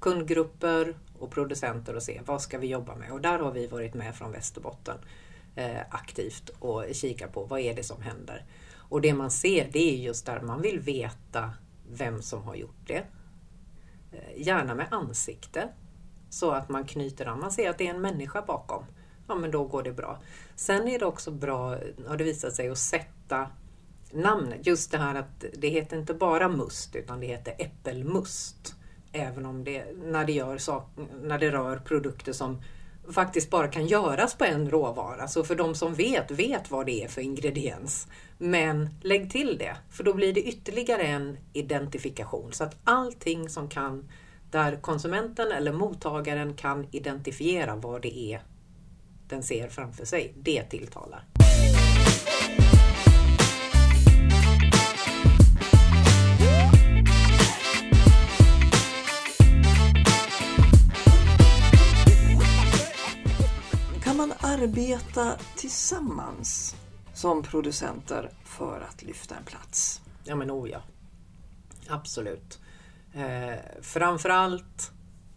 kundgrupper 0.00 0.96
och 1.18 1.30
producenter 1.30 1.96
och 1.96 2.02
se 2.02 2.20
vad 2.24 2.42
ska 2.42 2.58
vi 2.58 2.66
jobba 2.66 2.94
med. 2.94 3.12
Och 3.12 3.20
där 3.20 3.38
har 3.38 3.52
vi 3.52 3.66
varit 3.66 3.94
med 3.94 4.14
från 4.14 4.32
Västerbotten 4.32 4.98
Eh, 5.58 5.80
aktivt 5.90 6.50
och 6.58 6.84
kika 6.92 7.28
på 7.28 7.44
vad 7.44 7.60
är 7.60 7.74
det 7.74 7.82
som 7.82 8.02
händer. 8.02 8.44
Och 8.74 9.00
det 9.00 9.14
man 9.14 9.30
ser 9.30 9.68
det 9.72 9.78
är 9.78 9.96
just 9.96 10.26
där 10.26 10.40
man 10.40 10.62
vill 10.62 10.80
veta 10.80 11.50
vem 11.90 12.22
som 12.22 12.42
har 12.42 12.54
gjort 12.54 12.86
det. 12.86 13.04
Eh, 14.12 14.46
gärna 14.46 14.74
med 14.74 14.86
ansikte 14.90 15.68
så 16.30 16.50
att 16.50 16.68
man 16.68 16.84
knyter 16.84 17.26
an, 17.26 17.40
man 17.40 17.52
ser 17.52 17.70
att 17.70 17.78
det 17.78 17.86
är 17.86 17.94
en 17.94 18.00
människa 18.00 18.42
bakom. 18.42 18.84
Ja 19.28 19.34
men 19.34 19.50
då 19.50 19.64
går 19.64 19.82
det 19.82 19.92
bra. 19.92 20.18
Sen 20.56 20.88
är 20.88 20.98
det 20.98 21.06
också 21.06 21.30
bra, 21.30 21.78
har 22.06 22.16
det 22.16 22.24
visat 22.24 22.54
sig, 22.54 22.68
att 22.68 22.78
sätta 22.78 23.50
namnet. 24.12 24.66
Just 24.66 24.90
det 24.90 24.98
här 24.98 25.14
att 25.14 25.44
det 25.58 25.68
heter 25.68 25.98
inte 25.98 26.14
bara 26.14 26.48
must 26.48 26.96
utan 26.96 27.20
det 27.20 27.26
heter 27.26 27.54
äppelmust. 27.58 28.74
Även 29.12 29.46
om 29.46 29.64
det, 29.64 29.84
när 30.04 30.24
det, 30.24 30.32
gör 30.32 30.58
sak, 30.58 30.90
när 31.22 31.38
det 31.38 31.50
rör 31.50 31.76
produkter 31.76 32.32
som 32.32 32.62
faktiskt 33.12 33.50
bara 33.50 33.68
kan 33.68 33.86
göras 33.86 34.34
på 34.34 34.44
en 34.44 34.70
råvara. 34.70 35.28
Så 35.28 35.44
för 35.44 35.54
de 35.54 35.74
som 35.74 35.94
vet, 35.94 36.30
vet 36.30 36.70
vad 36.70 36.86
det 36.86 37.04
är 37.04 37.08
för 37.08 37.20
ingrediens. 37.20 38.08
Men 38.38 38.88
lägg 39.02 39.30
till 39.30 39.58
det, 39.58 39.76
för 39.90 40.04
då 40.04 40.14
blir 40.14 40.32
det 40.32 40.42
ytterligare 40.42 41.02
en 41.02 41.38
identifikation. 41.52 42.52
Så 42.52 42.64
att 42.64 42.76
allting 42.84 43.48
som 43.48 43.68
kan, 43.68 44.08
där 44.50 44.76
konsumenten 44.76 45.52
eller 45.52 45.72
mottagaren 45.72 46.54
kan 46.54 46.86
identifiera 46.90 47.76
vad 47.76 48.02
det 48.02 48.18
är 48.18 48.42
den 49.28 49.42
ser 49.42 49.68
framför 49.68 50.04
sig, 50.04 50.32
det 50.36 50.62
tilltalar. 50.62 51.24
Arbeta 64.98 65.36
tillsammans 65.56 66.76
som 67.14 67.42
producenter 67.42 68.30
för 68.44 68.86
att 68.90 69.02
lyfta 69.02 69.36
en 69.36 69.44
plats? 69.44 70.00
Ja 70.24 70.36
men 70.36 70.50
oh 70.50 70.70
ja. 70.70 70.82
Absolut. 71.88 72.60
Eh, 73.14 73.58
framförallt 73.82 74.92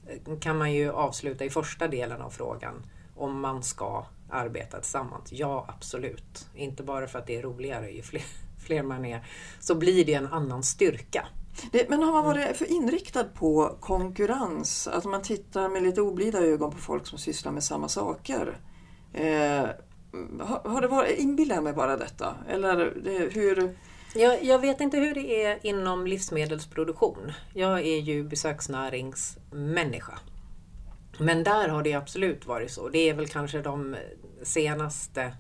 eh, 0.07 0.37
kan 0.39 0.57
man 0.57 0.73
ju 0.73 0.91
avsluta 0.91 1.45
i 1.45 1.49
första 1.49 1.87
delen 1.87 2.21
av 2.21 2.29
frågan 2.29 2.85
om 3.15 3.39
man 3.39 3.63
ska 3.63 4.05
arbeta 4.29 4.79
tillsammans. 4.79 5.31
Ja, 5.31 5.65
absolut. 5.67 6.47
Inte 6.55 6.83
bara 6.83 7.07
för 7.07 7.19
att 7.19 7.27
det 7.27 7.37
är 7.37 7.41
roligare, 7.41 7.91
ju 7.91 8.01
fler, 8.01 8.23
fler 8.65 8.83
man 8.83 9.05
är, 9.05 9.27
så 9.59 9.75
blir 9.75 10.05
det 10.05 10.13
en 10.13 10.27
annan 10.27 10.63
styrka. 10.63 11.27
Det, 11.71 11.89
men 11.89 12.03
har 12.03 12.11
man 12.11 12.25
varit 12.25 12.57
för 12.57 12.71
inriktad 12.71 13.23
på 13.23 13.77
konkurrens? 13.79 14.87
Att 14.87 15.05
man 15.05 15.21
tittar 15.21 15.69
med 15.69 15.83
lite 15.83 16.01
oblida 16.01 16.39
ögon 16.39 16.71
på 16.71 16.77
folk 16.77 17.07
som 17.07 17.17
sysslar 17.19 17.51
med 17.51 17.63
samma 17.63 17.89
saker? 17.89 18.59
Eh, 19.13 19.69
har, 20.39 20.69
har 20.69 20.81
det 20.81 20.87
varit, 20.87 21.19
inbillar 21.19 21.55
jag 21.55 21.63
mig 21.63 21.73
bara 21.73 21.97
detta? 21.97 22.35
Eller 22.49 22.93
det, 23.03 23.33
hur... 23.33 23.75
Jag, 24.15 24.43
jag, 24.43 24.59
vet 24.59 24.81
inte 24.81 24.97
hur 24.97 25.15
det 25.15 25.43
är 25.43 25.59
inom 25.61 26.07
livsmedelsproduktion. 26.07 27.31
Jag 27.53 27.79
är 27.79 27.99
ju 27.99 28.23
besöksnäringsmänniska. 28.23 30.19
Men 31.17 31.43
där 31.43 31.67
har 31.67 31.83
det 31.83 31.93
absolut 31.93 32.45
varit 32.45 32.71
så. 32.71 32.89
Det 32.89 33.09
är 33.09 33.13
väl 33.13 33.27
kanske 33.27 33.61
de 33.61 33.95
senaste 34.43 35.33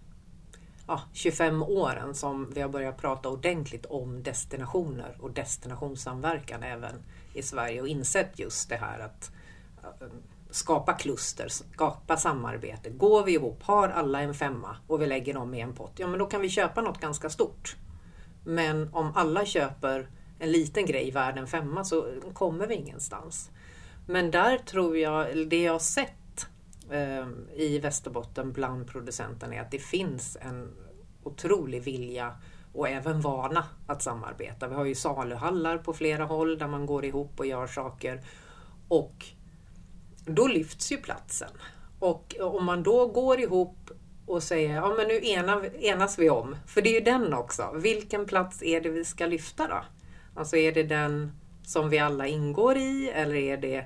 ja, 0.87 1.01
25 1.13 1.63
åren 1.63 2.15
som 2.15 2.51
vi 2.53 2.61
har 2.61 2.69
börjat 2.69 2.97
prata 2.97 3.29
ordentligt 3.29 3.85
om 3.85 4.23
destinationer 4.23 5.17
och 5.19 5.31
destinationssamverkan 5.31 6.63
även 6.63 6.95
i 7.33 7.41
Sverige 7.41 7.81
och 7.81 7.87
insett 7.87 8.39
just 8.39 8.69
det 8.69 8.77
här 8.77 8.99
att 8.99 9.31
skapa 10.51 10.93
kluster, 10.93 11.47
skapa 11.47 12.17
samarbete. 12.17 12.89
Går 12.89 13.23
vi 13.23 13.33
ihop, 13.33 13.63
har 13.63 13.89
alla 13.89 14.21
en 14.21 14.33
femma 14.33 14.77
och 14.87 15.01
vi 15.01 15.07
lägger 15.07 15.33
dem 15.33 15.53
i 15.53 15.59
en 15.59 15.73
pott, 15.73 15.93
ja 15.95 16.07
men 16.07 16.19
då 16.19 16.25
kan 16.25 16.41
vi 16.41 16.49
köpa 16.49 16.81
något 16.81 16.99
ganska 16.99 17.29
stort. 17.29 17.75
Men 18.43 18.93
om 18.93 19.11
alla 19.15 19.45
köper 19.45 20.09
en 20.39 20.51
liten 20.51 20.85
grej 20.85 21.11
värd 21.11 21.37
en 21.37 21.47
femma 21.47 21.83
så 21.83 22.07
kommer 22.33 22.67
vi 22.67 22.75
ingenstans. 22.75 23.49
Men 24.07 24.31
där 24.31 24.57
tror 24.57 24.97
jag, 24.97 25.47
det 25.47 25.63
jag 25.63 25.71
har 25.71 25.79
sett 25.79 26.47
eh, 26.89 27.27
i 27.55 27.79
Västerbotten 27.79 28.51
bland 28.51 28.87
producenterna 28.87 29.55
är 29.55 29.61
att 29.61 29.71
det 29.71 29.79
finns 29.79 30.37
en 30.41 30.73
otrolig 31.23 31.83
vilja 31.83 32.35
och 32.73 32.89
även 32.89 33.21
vana 33.21 33.65
att 33.87 34.01
samarbeta. 34.01 34.67
Vi 34.67 34.75
har 34.75 34.85
ju 34.85 34.95
saluhallar 34.95 35.77
på 35.77 35.93
flera 35.93 36.25
håll 36.25 36.57
där 36.57 36.67
man 36.67 36.85
går 36.85 37.05
ihop 37.05 37.39
och 37.39 37.45
gör 37.45 37.67
saker. 37.67 38.21
Och 38.87 39.25
då 40.25 40.47
lyfts 40.47 40.91
ju 40.91 40.97
platsen. 40.97 41.49
Och 41.99 42.35
om 42.39 42.65
man 42.65 42.83
då 42.83 43.07
går 43.07 43.39
ihop 43.39 43.91
och 44.25 44.43
säger 44.43 44.75
ja 44.75 44.93
men 44.97 45.07
nu 45.07 45.19
enas 45.79 46.19
vi 46.19 46.29
om, 46.29 46.55
för 46.67 46.81
det 46.81 46.89
är 46.89 46.93
ju 46.93 47.05
den 47.05 47.33
också. 47.33 47.71
Vilken 47.75 48.25
plats 48.25 48.63
är 48.63 48.81
det 48.81 48.89
vi 48.89 49.05
ska 49.05 49.25
lyfta 49.25 49.67
då? 49.67 49.83
Alltså 50.35 50.57
är 50.57 50.71
det 50.71 50.83
den 50.83 51.31
som 51.63 51.89
vi 51.89 51.99
alla 51.99 52.27
ingår 52.27 52.77
i 52.77 53.09
eller 53.09 53.35
är 53.35 53.57
det 53.57 53.85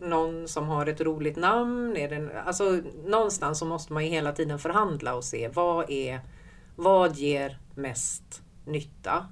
någon 0.00 0.48
som 0.48 0.68
har 0.68 0.86
ett 0.86 1.00
roligt 1.00 1.36
namn? 1.36 1.96
Är 1.96 2.08
det, 2.08 2.42
alltså, 2.42 2.80
någonstans 3.04 3.58
så 3.58 3.64
måste 3.64 3.92
man 3.92 4.04
ju 4.04 4.10
hela 4.10 4.32
tiden 4.32 4.58
förhandla 4.58 5.14
och 5.14 5.24
se 5.24 5.48
vad, 5.48 5.90
är, 5.90 6.20
vad 6.76 7.16
ger 7.16 7.58
mest 7.74 8.42
nytta? 8.64 9.26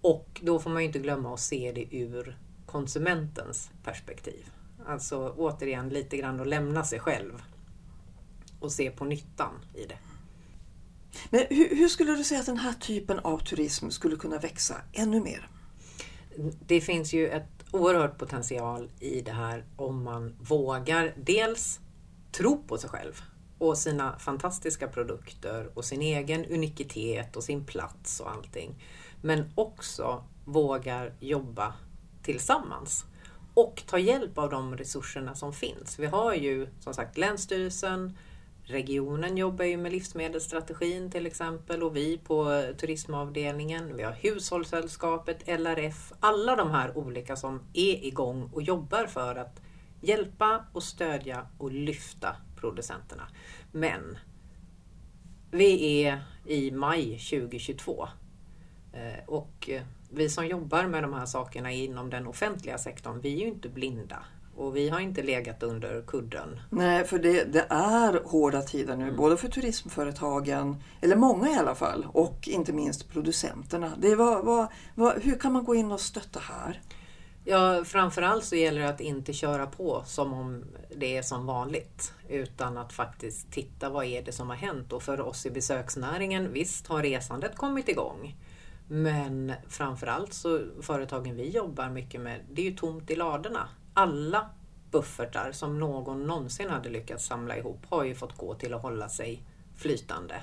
Och 0.00 0.40
då 0.42 0.58
får 0.58 0.70
man 0.70 0.82
ju 0.82 0.86
inte 0.86 0.98
glömma 0.98 1.34
att 1.34 1.40
se 1.40 1.72
det 1.74 1.96
ur 1.96 2.38
konsumentens 2.66 3.70
perspektiv. 3.84 4.50
Alltså 4.86 5.34
återigen 5.36 5.88
lite 5.88 6.16
grann 6.16 6.40
att 6.40 6.46
lämna 6.46 6.84
sig 6.84 7.00
själv 7.00 7.42
och 8.60 8.72
se 8.72 8.90
på 8.90 9.04
nyttan 9.04 9.54
i 9.74 9.86
det. 9.86 9.98
Men 11.30 11.46
hur, 11.50 11.76
hur, 11.76 11.88
skulle 11.88 12.12
du 12.12 12.24
säga 12.24 12.40
att 12.40 12.46
den 12.46 12.56
här 12.56 12.72
typen 12.72 13.18
av 13.18 13.38
turism 13.38 13.90
skulle 13.90 14.16
kunna 14.16 14.38
växa 14.38 14.76
ännu 14.92 15.20
mer? 15.20 15.48
Det 16.66 16.80
finns 16.80 17.12
ju 17.12 17.28
ett 17.28 17.64
oerhört 17.70 18.18
potential 18.18 18.90
i 19.00 19.20
det 19.20 19.32
här 19.32 19.64
om 19.76 20.02
man 20.04 20.34
vågar 20.40 21.14
dels 21.16 21.80
tro 22.32 22.62
på 22.62 22.78
sig 22.78 22.90
själv 22.90 23.22
och 23.58 23.78
sina 23.78 24.18
fantastiska 24.18 24.88
produkter 24.88 25.70
och 25.74 25.84
sin 25.84 26.02
egen 26.02 26.44
unikitet 26.44 27.36
och 27.36 27.44
sin 27.44 27.64
plats 27.64 28.20
och 28.20 28.30
allting. 28.30 28.82
Men 29.22 29.52
också 29.54 30.24
vågar 30.44 31.14
jobba 31.20 31.74
tillsammans 32.22 33.04
och 33.54 33.82
ta 33.86 33.98
hjälp 33.98 34.38
av 34.38 34.50
de 34.50 34.76
resurserna 34.76 35.34
som 35.34 35.52
finns. 35.52 35.98
Vi 35.98 36.06
har 36.06 36.34
ju 36.34 36.68
som 36.80 36.94
sagt 36.94 37.18
Länsstyrelsen, 37.18 38.16
Regionen 38.66 39.36
jobbar 39.36 39.64
ju 39.64 39.76
med 39.76 39.92
livsmedelsstrategin 39.92 41.10
till 41.10 41.26
exempel 41.26 41.82
och 41.82 41.96
vi 41.96 42.18
på 42.18 42.64
turismavdelningen. 42.78 43.96
Vi 43.96 44.02
har 44.02 44.12
hushållssällskapet, 44.12 45.48
LRF, 45.48 46.12
alla 46.20 46.56
de 46.56 46.70
här 46.70 46.98
olika 46.98 47.36
som 47.36 47.60
är 47.72 48.04
igång 48.04 48.50
och 48.52 48.62
jobbar 48.62 49.06
för 49.06 49.36
att 49.36 49.60
hjälpa 50.00 50.64
och 50.72 50.82
stödja 50.82 51.46
och 51.58 51.72
lyfta 51.72 52.36
producenterna. 52.56 53.28
Men 53.72 54.18
vi 55.50 56.02
är 56.02 56.24
i 56.46 56.70
maj 56.70 57.18
2022 57.18 58.08
eh, 58.92 59.24
och 59.26 59.70
vi 60.14 60.28
som 60.28 60.46
jobbar 60.46 60.86
med 60.86 61.02
de 61.02 61.12
här 61.12 61.26
sakerna 61.26 61.72
inom 61.72 62.10
den 62.10 62.26
offentliga 62.26 62.78
sektorn, 62.78 63.20
vi 63.20 63.34
är 63.34 63.38
ju 63.38 63.46
inte 63.46 63.68
blinda. 63.68 64.18
Och 64.56 64.76
vi 64.76 64.88
har 64.88 65.00
inte 65.00 65.22
legat 65.22 65.62
under 65.62 66.02
kudden. 66.06 66.60
Nej, 66.70 67.04
för 67.04 67.18
det, 67.18 67.44
det 67.44 67.66
är 67.68 68.22
hårda 68.24 68.62
tider 68.62 68.96
nu, 68.96 69.04
mm. 69.04 69.16
både 69.16 69.36
för 69.36 69.48
turismföretagen, 69.48 70.82
eller 71.00 71.16
många 71.16 71.50
i 71.50 71.54
alla 71.54 71.74
fall, 71.74 72.06
och 72.12 72.48
inte 72.48 72.72
minst 72.72 73.08
producenterna. 73.08 73.92
Det 73.98 74.16
var, 74.16 74.42
var, 74.42 74.68
var, 74.94 75.18
hur 75.22 75.38
kan 75.38 75.52
man 75.52 75.64
gå 75.64 75.74
in 75.74 75.92
och 75.92 76.00
stötta 76.00 76.40
här? 76.40 76.80
Ja, 77.46 77.84
framförallt 77.84 78.44
så 78.44 78.56
gäller 78.56 78.80
det 78.80 78.88
att 78.88 79.00
inte 79.00 79.32
köra 79.32 79.66
på 79.66 80.02
som 80.06 80.32
om 80.32 80.64
det 80.96 81.16
är 81.16 81.22
som 81.22 81.46
vanligt. 81.46 82.12
Utan 82.28 82.78
att 82.78 82.92
faktiskt 82.92 83.52
titta 83.52 83.90
vad 83.90 84.04
är 84.04 84.22
det 84.22 84.32
som 84.32 84.48
har 84.48 84.56
hänt. 84.56 84.92
Och 84.92 85.02
för 85.02 85.20
oss 85.20 85.46
i 85.46 85.50
besöksnäringen, 85.50 86.52
visst 86.52 86.86
har 86.86 87.02
resandet 87.02 87.56
kommit 87.56 87.88
igång. 87.88 88.36
Men 88.88 89.52
framförallt 89.68 90.32
så 90.32 90.60
företagen 90.80 91.36
vi 91.36 91.50
jobbar 91.50 91.90
mycket 91.90 92.20
med, 92.20 92.40
det 92.52 92.62
är 92.62 92.70
ju 92.70 92.76
tomt 92.76 93.10
i 93.10 93.16
ladorna. 93.16 93.68
Alla 93.94 94.50
buffertar 94.90 95.52
som 95.52 95.78
någon 95.78 96.26
någonsin 96.26 96.70
hade 96.70 96.88
lyckats 96.88 97.26
samla 97.26 97.56
ihop 97.56 97.86
har 97.88 98.04
ju 98.04 98.14
fått 98.14 98.36
gå 98.36 98.54
till 98.54 98.74
att 98.74 98.82
hålla 98.82 99.08
sig 99.08 99.42
flytande. 99.76 100.42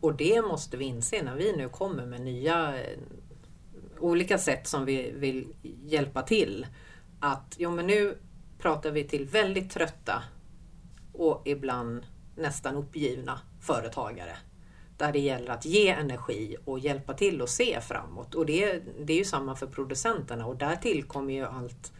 Och 0.00 0.14
det 0.14 0.42
måste 0.42 0.76
vi 0.76 0.84
inse 0.84 1.22
när 1.22 1.36
vi 1.36 1.56
nu 1.56 1.68
kommer 1.68 2.06
med 2.06 2.20
nya 2.20 2.82
eh, 2.82 2.98
olika 3.98 4.38
sätt 4.38 4.66
som 4.66 4.84
vi 4.84 5.10
vill 5.10 5.54
hjälpa 5.62 6.22
till. 6.22 6.66
Att 7.20 7.56
jo, 7.58 7.70
men 7.70 7.86
nu 7.86 8.18
pratar 8.58 8.90
vi 8.90 9.04
till 9.04 9.26
väldigt 9.26 9.70
trötta 9.70 10.22
och 11.12 11.42
ibland 11.44 12.06
nästan 12.36 12.76
uppgivna 12.76 13.40
företagare. 13.60 14.36
Där 15.00 15.12
det 15.12 15.18
gäller 15.18 15.52
att 15.52 15.64
ge 15.64 15.88
energi 15.88 16.56
och 16.64 16.78
hjälpa 16.78 17.14
till 17.14 17.42
och 17.42 17.48
se 17.48 17.80
framåt. 17.80 18.34
Och 18.34 18.46
det, 18.46 18.82
det 19.04 19.12
är 19.12 19.16
ju 19.16 19.24
samma 19.24 19.56
för 19.56 19.66
producenterna 19.66 20.46
och 20.46 20.56
där 20.56 20.76
tillkommer 20.76 21.34
ju 21.34 21.44
allt 21.44 21.92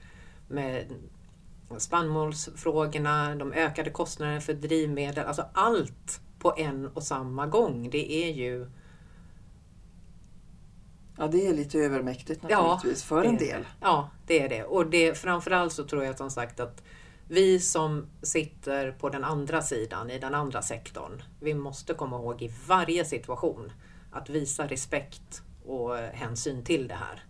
med 0.48 0.84
spannmålsfrågorna, 1.78 3.34
de 3.34 3.52
ökade 3.52 3.90
kostnaderna 3.90 4.40
för 4.40 4.52
drivmedel, 4.52 5.26
alltså 5.26 5.44
allt 5.52 6.20
på 6.38 6.54
en 6.56 6.86
och 6.86 7.02
samma 7.02 7.46
gång. 7.46 7.90
Det 7.90 8.12
är 8.12 8.32
ju 8.32 8.70
Ja, 11.18 11.26
det 11.26 11.46
är 11.46 11.54
lite 11.54 11.78
övermäktigt 11.78 12.42
naturligtvis 12.42 13.06
ja, 13.10 13.16
för 13.16 13.24
en 13.24 13.36
del. 13.36 13.66
Ja, 13.80 14.10
det 14.26 14.42
är 14.42 14.48
det. 14.48 14.64
Och 14.64 14.86
det, 14.86 15.18
framförallt 15.18 15.72
så 15.72 15.84
tror 15.84 16.04
jag 16.04 16.18
som 16.18 16.30
sagt 16.30 16.60
att 16.60 16.82
vi 17.30 17.60
som 17.60 18.06
sitter 18.22 18.92
på 18.92 19.08
den 19.08 19.24
andra 19.24 19.62
sidan, 19.62 20.10
i 20.10 20.18
den 20.18 20.34
andra 20.34 20.62
sektorn, 20.62 21.22
vi 21.40 21.54
måste 21.54 21.94
komma 21.94 22.16
ihåg 22.16 22.42
i 22.42 22.52
varje 22.66 23.04
situation 23.04 23.72
att 24.10 24.30
visa 24.30 24.66
respekt 24.66 25.42
och 25.66 25.96
hänsyn 25.96 26.64
till 26.64 26.88
det 26.88 26.94
här. 26.94 27.24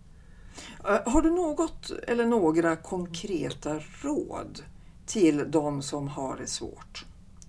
Eh, 0.85 1.11
har 1.11 1.21
du 1.21 1.31
något 1.31 1.91
eller 2.07 2.25
några 2.25 2.75
konkreta 2.75 3.79
råd 4.01 4.63
till 5.05 5.51
de 5.51 5.81
som 5.81 6.07
har 6.07 6.37
det 6.37 6.47
svårt? 6.47 7.00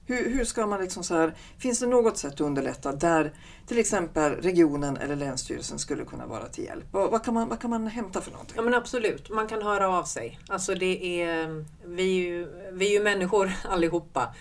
Hur, 0.07 0.31
hur, 0.31 0.45
ska 0.45 0.67
man 0.67 0.81
liksom 0.81 1.05
så 1.05 1.15
här, 1.15 1.35
finns 1.59 1.81
det 1.81 1.87
något 1.87 2.19
sätt 2.19 2.33
att 2.33 2.41
underlätta 2.41 2.93
där 2.93 3.33
till 3.67 3.79
exempel 3.79 4.33
regionen 4.33 4.97
eller 4.97 5.17
länsstyrelsen 5.17 5.79
skulle 5.79 6.05
kunna 6.05 6.27
vara 6.27 6.49
till 6.49 6.65
hjälp? 6.65 6.85
Vad, 6.91 7.11
vad, 7.11 7.25
kan, 7.25 7.35
man, 7.35 7.49
vad 7.49 7.61
kan 7.61 7.71
man 7.71 7.87
hämta 7.87 8.21
för 8.21 8.31
någonting? 8.31 8.55
Ja 8.57 8.63
men 8.63 8.75
absolut, 8.75 9.31
man 9.31 9.47
kan 9.47 9.63
höra 9.63 9.89
av 9.89 10.05
sig. 10.05 10.39
Alltså 10.49 10.75
det 10.75 11.23
är, 11.23 11.65
vi, 11.85 12.03
är 12.03 12.25
ju, 12.25 12.49
vi 12.73 12.87
är 12.87 12.99
ju 12.99 13.05
människor 13.05 13.53
allihopa. 13.65 14.35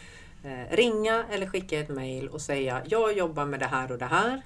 Eh, 0.43 0.76
ringa 0.76 1.26
eller 1.32 1.47
skicka 1.47 1.80
ett 1.80 1.89
mejl 1.89 2.28
och 2.28 2.41
säga 2.41 2.82
jag 2.86 3.17
jobbar 3.17 3.45
med 3.45 3.60
det 3.60 3.65
här 3.65 3.91
och 3.91 3.97
det 3.97 4.06
här. 4.06 4.41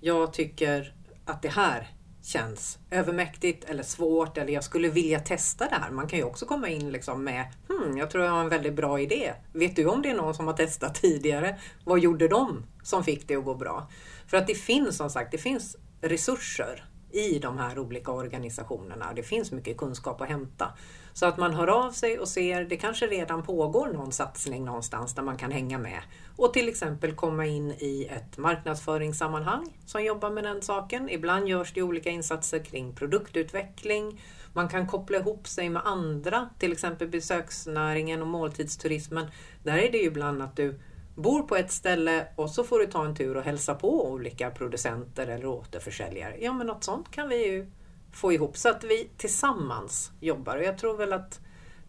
Jag 0.00 0.32
tycker 0.32 0.94
att 1.24 1.42
det 1.42 1.48
här 1.48 1.88
känns 2.24 2.78
övermäktigt 2.90 3.64
eller 3.64 3.82
svårt 3.82 4.38
eller 4.38 4.52
jag 4.52 4.64
skulle 4.64 4.88
vilja 4.88 5.20
testa 5.20 5.68
det 5.68 5.74
här. 5.74 5.90
Man 5.90 6.08
kan 6.08 6.18
ju 6.18 6.24
också 6.24 6.46
komma 6.46 6.68
in 6.68 6.92
liksom 6.92 7.24
med 7.24 7.52
hmm, 7.68 7.96
jag 7.96 8.10
tror 8.10 8.24
jag 8.24 8.32
har 8.32 8.40
en 8.40 8.48
väldigt 8.48 8.74
bra 8.74 9.00
idé. 9.00 9.34
Vet 9.52 9.76
du 9.76 9.86
om 9.86 10.02
det 10.02 10.10
är 10.10 10.14
någon 10.14 10.34
som 10.34 10.46
har 10.46 10.54
testat 10.54 10.94
tidigare? 11.02 11.58
Vad 11.84 11.98
gjorde 11.98 12.28
de 12.28 12.66
som 12.82 13.04
fick 13.04 13.28
det 13.28 13.36
att 13.36 13.44
gå 13.44 13.54
bra? 13.54 13.90
För 14.26 14.36
att 14.36 14.46
det 14.46 14.54
finns 14.54 14.96
som 14.96 15.10
sagt, 15.10 15.32
det 15.32 15.38
finns 15.38 15.76
resurser 16.00 16.84
i 17.12 17.38
de 17.38 17.58
här 17.58 17.78
olika 17.78 18.12
organisationerna. 18.12 19.12
Det 19.16 19.22
finns 19.22 19.52
mycket 19.52 19.76
kunskap 19.76 20.20
att 20.20 20.28
hämta. 20.28 20.72
Så 21.14 21.26
att 21.26 21.38
man 21.38 21.54
hör 21.54 21.66
av 21.66 21.90
sig 21.90 22.18
och 22.18 22.28
ser, 22.28 22.64
det 22.64 22.76
kanske 22.76 23.06
redan 23.06 23.42
pågår 23.42 23.86
någon 23.86 24.12
satsning 24.12 24.64
någonstans 24.64 25.14
där 25.14 25.22
man 25.22 25.36
kan 25.36 25.50
hänga 25.50 25.78
med. 25.78 26.00
Och 26.36 26.52
till 26.52 26.68
exempel 26.68 27.14
komma 27.14 27.46
in 27.46 27.70
i 27.70 28.08
ett 28.10 28.38
marknadsföringssammanhang 28.38 29.78
som 29.86 30.04
jobbar 30.04 30.30
med 30.30 30.44
den 30.44 30.62
saken. 30.62 31.10
Ibland 31.10 31.48
görs 31.48 31.72
det 31.72 31.82
olika 31.82 32.10
insatser 32.10 32.58
kring 32.58 32.94
produktutveckling. 32.94 34.20
Man 34.52 34.68
kan 34.68 34.86
koppla 34.86 35.18
ihop 35.18 35.48
sig 35.48 35.68
med 35.68 35.82
andra, 35.84 36.48
till 36.58 36.72
exempel 36.72 37.08
besöksnäringen 37.08 38.22
och 38.22 38.28
måltidsturismen. 38.28 39.26
Där 39.62 39.78
är 39.78 39.92
det 39.92 39.98
ju 39.98 40.04
ibland 40.04 40.42
att 40.42 40.56
du 40.56 40.80
bor 41.14 41.42
på 41.42 41.56
ett 41.56 41.72
ställe 41.72 42.26
och 42.36 42.50
så 42.50 42.64
får 42.64 42.78
du 42.78 42.86
ta 42.86 43.04
en 43.04 43.16
tur 43.16 43.36
och 43.36 43.42
hälsa 43.42 43.74
på 43.74 44.10
olika 44.10 44.50
producenter 44.50 45.26
eller 45.26 45.46
återförsäljare. 45.46 46.36
Ja 46.40 46.52
men 46.52 46.66
något 46.66 46.84
sånt 46.84 47.10
kan 47.10 47.28
vi 47.28 47.46
ju 47.46 47.70
få 48.14 48.32
ihop 48.32 48.56
så 48.56 48.68
att 48.68 48.84
vi 48.84 49.10
tillsammans 49.16 50.12
jobbar. 50.20 50.56
Och 50.56 50.64
jag 50.64 50.78
tror 50.78 50.96
väl 50.96 51.12
att 51.12 51.40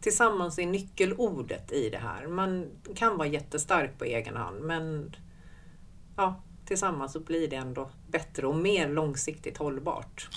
tillsammans 0.01 0.59
är 0.59 0.65
nyckelordet 0.65 1.71
i 1.71 1.89
det 1.89 1.97
här. 1.97 2.27
Man 2.27 2.71
kan 2.95 3.17
vara 3.17 3.27
jättestark 3.27 3.97
på 3.97 4.05
egen 4.05 4.35
hand 4.35 4.61
men 4.61 5.15
ja, 6.15 6.43
tillsammans 6.65 7.13
så 7.13 7.19
blir 7.19 7.47
det 7.47 7.55
ändå 7.55 7.89
bättre 8.07 8.47
och 8.47 8.55
mer 8.55 8.89
långsiktigt 8.89 9.57
hållbart. 9.57 10.29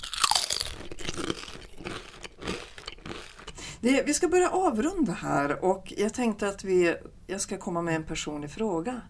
Det, 3.81 4.03
vi 4.05 4.13
ska 4.13 4.27
börja 4.27 4.49
avrunda 4.49 5.11
här 5.11 5.65
och 5.65 5.93
jag 5.97 6.13
tänkte 6.13 6.47
att 6.47 6.63
vi, 6.63 6.95
jag 7.27 7.41
ska 7.41 7.57
komma 7.57 7.81
med 7.81 7.95
en 7.95 8.03
personlig 8.03 8.51
fråga. 8.51 9.01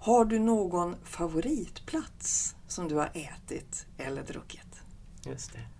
Har 0.00 0.24
du 0.24 0.38
någon 0.38 0.96
favoritplats 1.04 2.56
som 2.68 2.88
du 2.88 2.94
har 2.94 3.10
ätit 3.14 3.86
eller 3.98 4.22
druckit? 4.22 4.82
Just 5.26 5.52
det. 5.52 5.73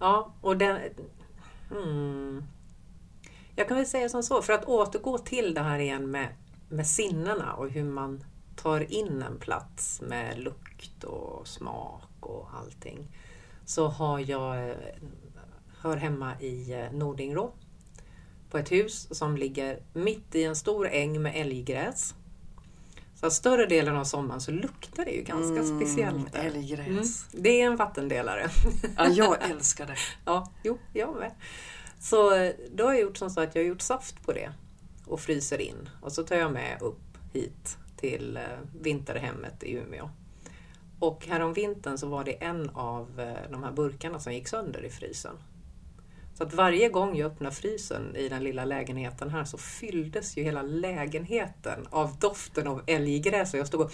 Ja, 0.00 0.32
och 0.40 0.56
den... 0.56 0.80
Hmm. 1.70 2.44
Jag 3.56 3.68
kan 3.68 3.76
väl 3.76 3.86
säga 3.86 4.08
som 4.08 4.22
så, 4.22 4.42
för 4.42 4.52
att 4.52 4.64
återgå 4.64 5.18
till 5.18 5.54
det 5.54 5.60
här 5.60 5.78
igen 5.78 6.10
med, 6.10 6.28
med 6.68 6.86
sinnena 6.86 7.52
och 7.52 7.70
hur 7.70 7.84
man 7.84 8.24
tar 8.56 8.92
in 8.92 9.22
en 9.22 9.38
plats 9.38 10.00
med 10.00 10.38
lukt 10.38 11.04
och 11.04 11.48
smak 11.48 12.10
och 12.20 12.48
allting. 12.54 13.08
Så 13.64 13.88
har 13.88 14.18
jag 14.18 14.70
eh, 14.70 14.76
hör 15.80 15.96
hemma 15.96 16.40
i 16.40 16.72
eh, 16.72 16.92
Nordingrå. 16.92 17.52
På 18.50 18.58
ett 18.58 18.72
hus 18.72 19.18
som 19.18 19.36
ligger 19.36 19.82
mitt 19.92 20.34
i 20.34 20.44
en 20.44 20.56
stor 20.56 20.88
äng 20.88 21.22
med 21.22 21.32
älggräs. 21.36 22.14
Så 23.20 23.30
större 23.30 23.66
delen 23.66 23.96
av 23.96 24.04
sommaren 24.04 24.40
så 24.40 24.50
luktar 24.50 25.04
det 25.04 25.10
ju 25.10 25.22
ganska 25.22 25.58
mm, 25.58 25.80
speciellt. 25.80 26.32
Där. 26.32 26.44
Älggräs. 26.44 26.86
Mm, 26.86 27.42
det 27.42 27.62
är 27.62 27.66
en 27.66 27.76
vattendelare. 27.76 28.50
Ja, 28.96 29.08
jag 29.08 29.50
älskar 29.50 29.86
det. 29.86 29.96
ja, 30.24 30.52
jo, 30.62 30.78
jag 30.92 31.16
med. 31.16 31.32
Så 32.00 32.34
eh, 32.34 32.52
då 32.72 32.84
har 32.84 32.92
jag 32.92 33.02
gjort 33.02 33.16
som 33.16 33.30
så 33.30 33.40
att 33.40 33.54
jag 33.54 33.62
har 33.62 33.68
gjort 33.68 33.80
saft 33.80 34.22
på 34.26 34.32
det 34.32 34.52
och 35.06 35.20
fryser 35.20 35.60
in. 35.60 35.88
Och 36.00 36.12
så 36.12 36.22
tar 36.22 36.36
jag 36.36 36.52
med 36.52 36.82
upp 36.82 37.18
hit 37.32 37.76
till 37.96 38.36
eh, 38.36 38.42
vinterhemmet 38.80 39.62
i 39.62 39.72
Umeå. 39.72 40.10
Och 40.98 41.26
härom 41.26 41.52
vintern 41.52 41.98
så 41.98 42.06
var 42.06 42.24
det 42.24 42.32
en 42.32 42.70
av 42.70 43.06
de 43.50 43.62
här 43.62 43.72
burkarna 43.72 44.20
som 44.20 44.32
gick 44.32 44.48
sönder 44.48 44.84
i 44.84 44.90
frysen. 44.90 45.34
Så 46.38 46.44
att 46.44 46.54
varje 46.54 46.88
gång 46.88 47.16
jag 47.16 47.32
öppnade 47.32 47.54
frysen 47.54 48.16
i 48.16 48.28
den 48.28 48.44
lilla 48.44 48.64
lägenheten 48.64 49.30
här 49.30 49.44
så 49.44 49.58
fylldes 49.58 50.36
ju 50.36 50.42
hela 50.42 50.62
lägenheten 50.62 51.86
av 51.90 52.18
doften 52.18 52.66
av 52.66 52.82
älggräs. 52.86 53.54
Och 53.54 53.60
jag 53.60 53.66
stod 53.66 53.80
och... 53.80 53.92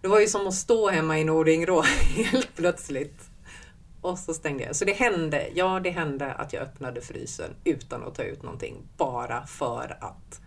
Det 0.00 0.08
var 0.08 0.20
ju 0.20 0.26
som 0.26 0.46
att 0.46 0.54
stå 0.54 0.88
hemma 0.88 1.18
i 1.18 1.24
Nordingrå 1.24 1.82
helt 2.14 2.56
plötsligt. 2.56 3.30
Och 4.00 4.18
så 4.18 4.34
stängde 4.34 4.64
jag. 4.64 4.76
Så 4.76 4.84
det 4.84 4.92
hände, 4.92 5.48
ja 5.54 5.80
det 5.80 5.90
hände 5.90 6.32
att 6.32 6.52
jag 6.52 6.62
öppnade 6.62 7.00
frysen 7.00 7.50
utan 7.64 8.02
att 8.02 8.14
ta 8.14 8.22
ut 8.22 8.42
någonting. 8.42 8.76
Bara 8.96 9.46
för 9.46 9.98
att 10.00 10.40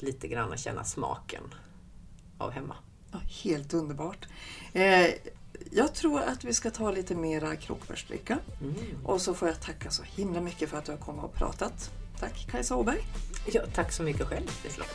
lite 0.00 0.28
grann 0.28 0.56
känna 0.56 0.84
smaken 0.84 1.54
av 2.38 2.50
hemma. 2.50 2.76
Ja, 3.12 3.18
helt 3.44 3.74
underbart. 3.74 4.28
Eh, 4.72 5.06
jag 5.70 5.94
tror 5.94 6.20
att 6.20 6.44
vi 6.44 6.54
ska 6.54 6.70
ta 6.70 6.90
lite 6.90 7.14
mera 7.14 7.56
krokbärsdricka. 7.56 8.38
Mm. 8.60 8.74
Och 9.04 9.20
så 9.20 9.34
får 9.34 9.48
jag 9.48 9.60
tacka 9.60 9.90
så 9.90 10.02
himla 10.02 10.40
mycket 10.40 10.70
för 10.70 10.78
att 10.78 10.84
du 10.84 10.92
har 10.92 10.98
kommit 10.98 11.24
och 11.24 11.34
pratat. 11.34 11.90
Tack 12.20 12.46
Kajsa 12.50 12.76
Åberg. 12.76 13.00
Ja, 13.46 13.62
tack 13.74 13.92
så 13.92 14.02
mycket 14.02 14.26
själv 14.26 14.46
Liselott. 14.64 14.88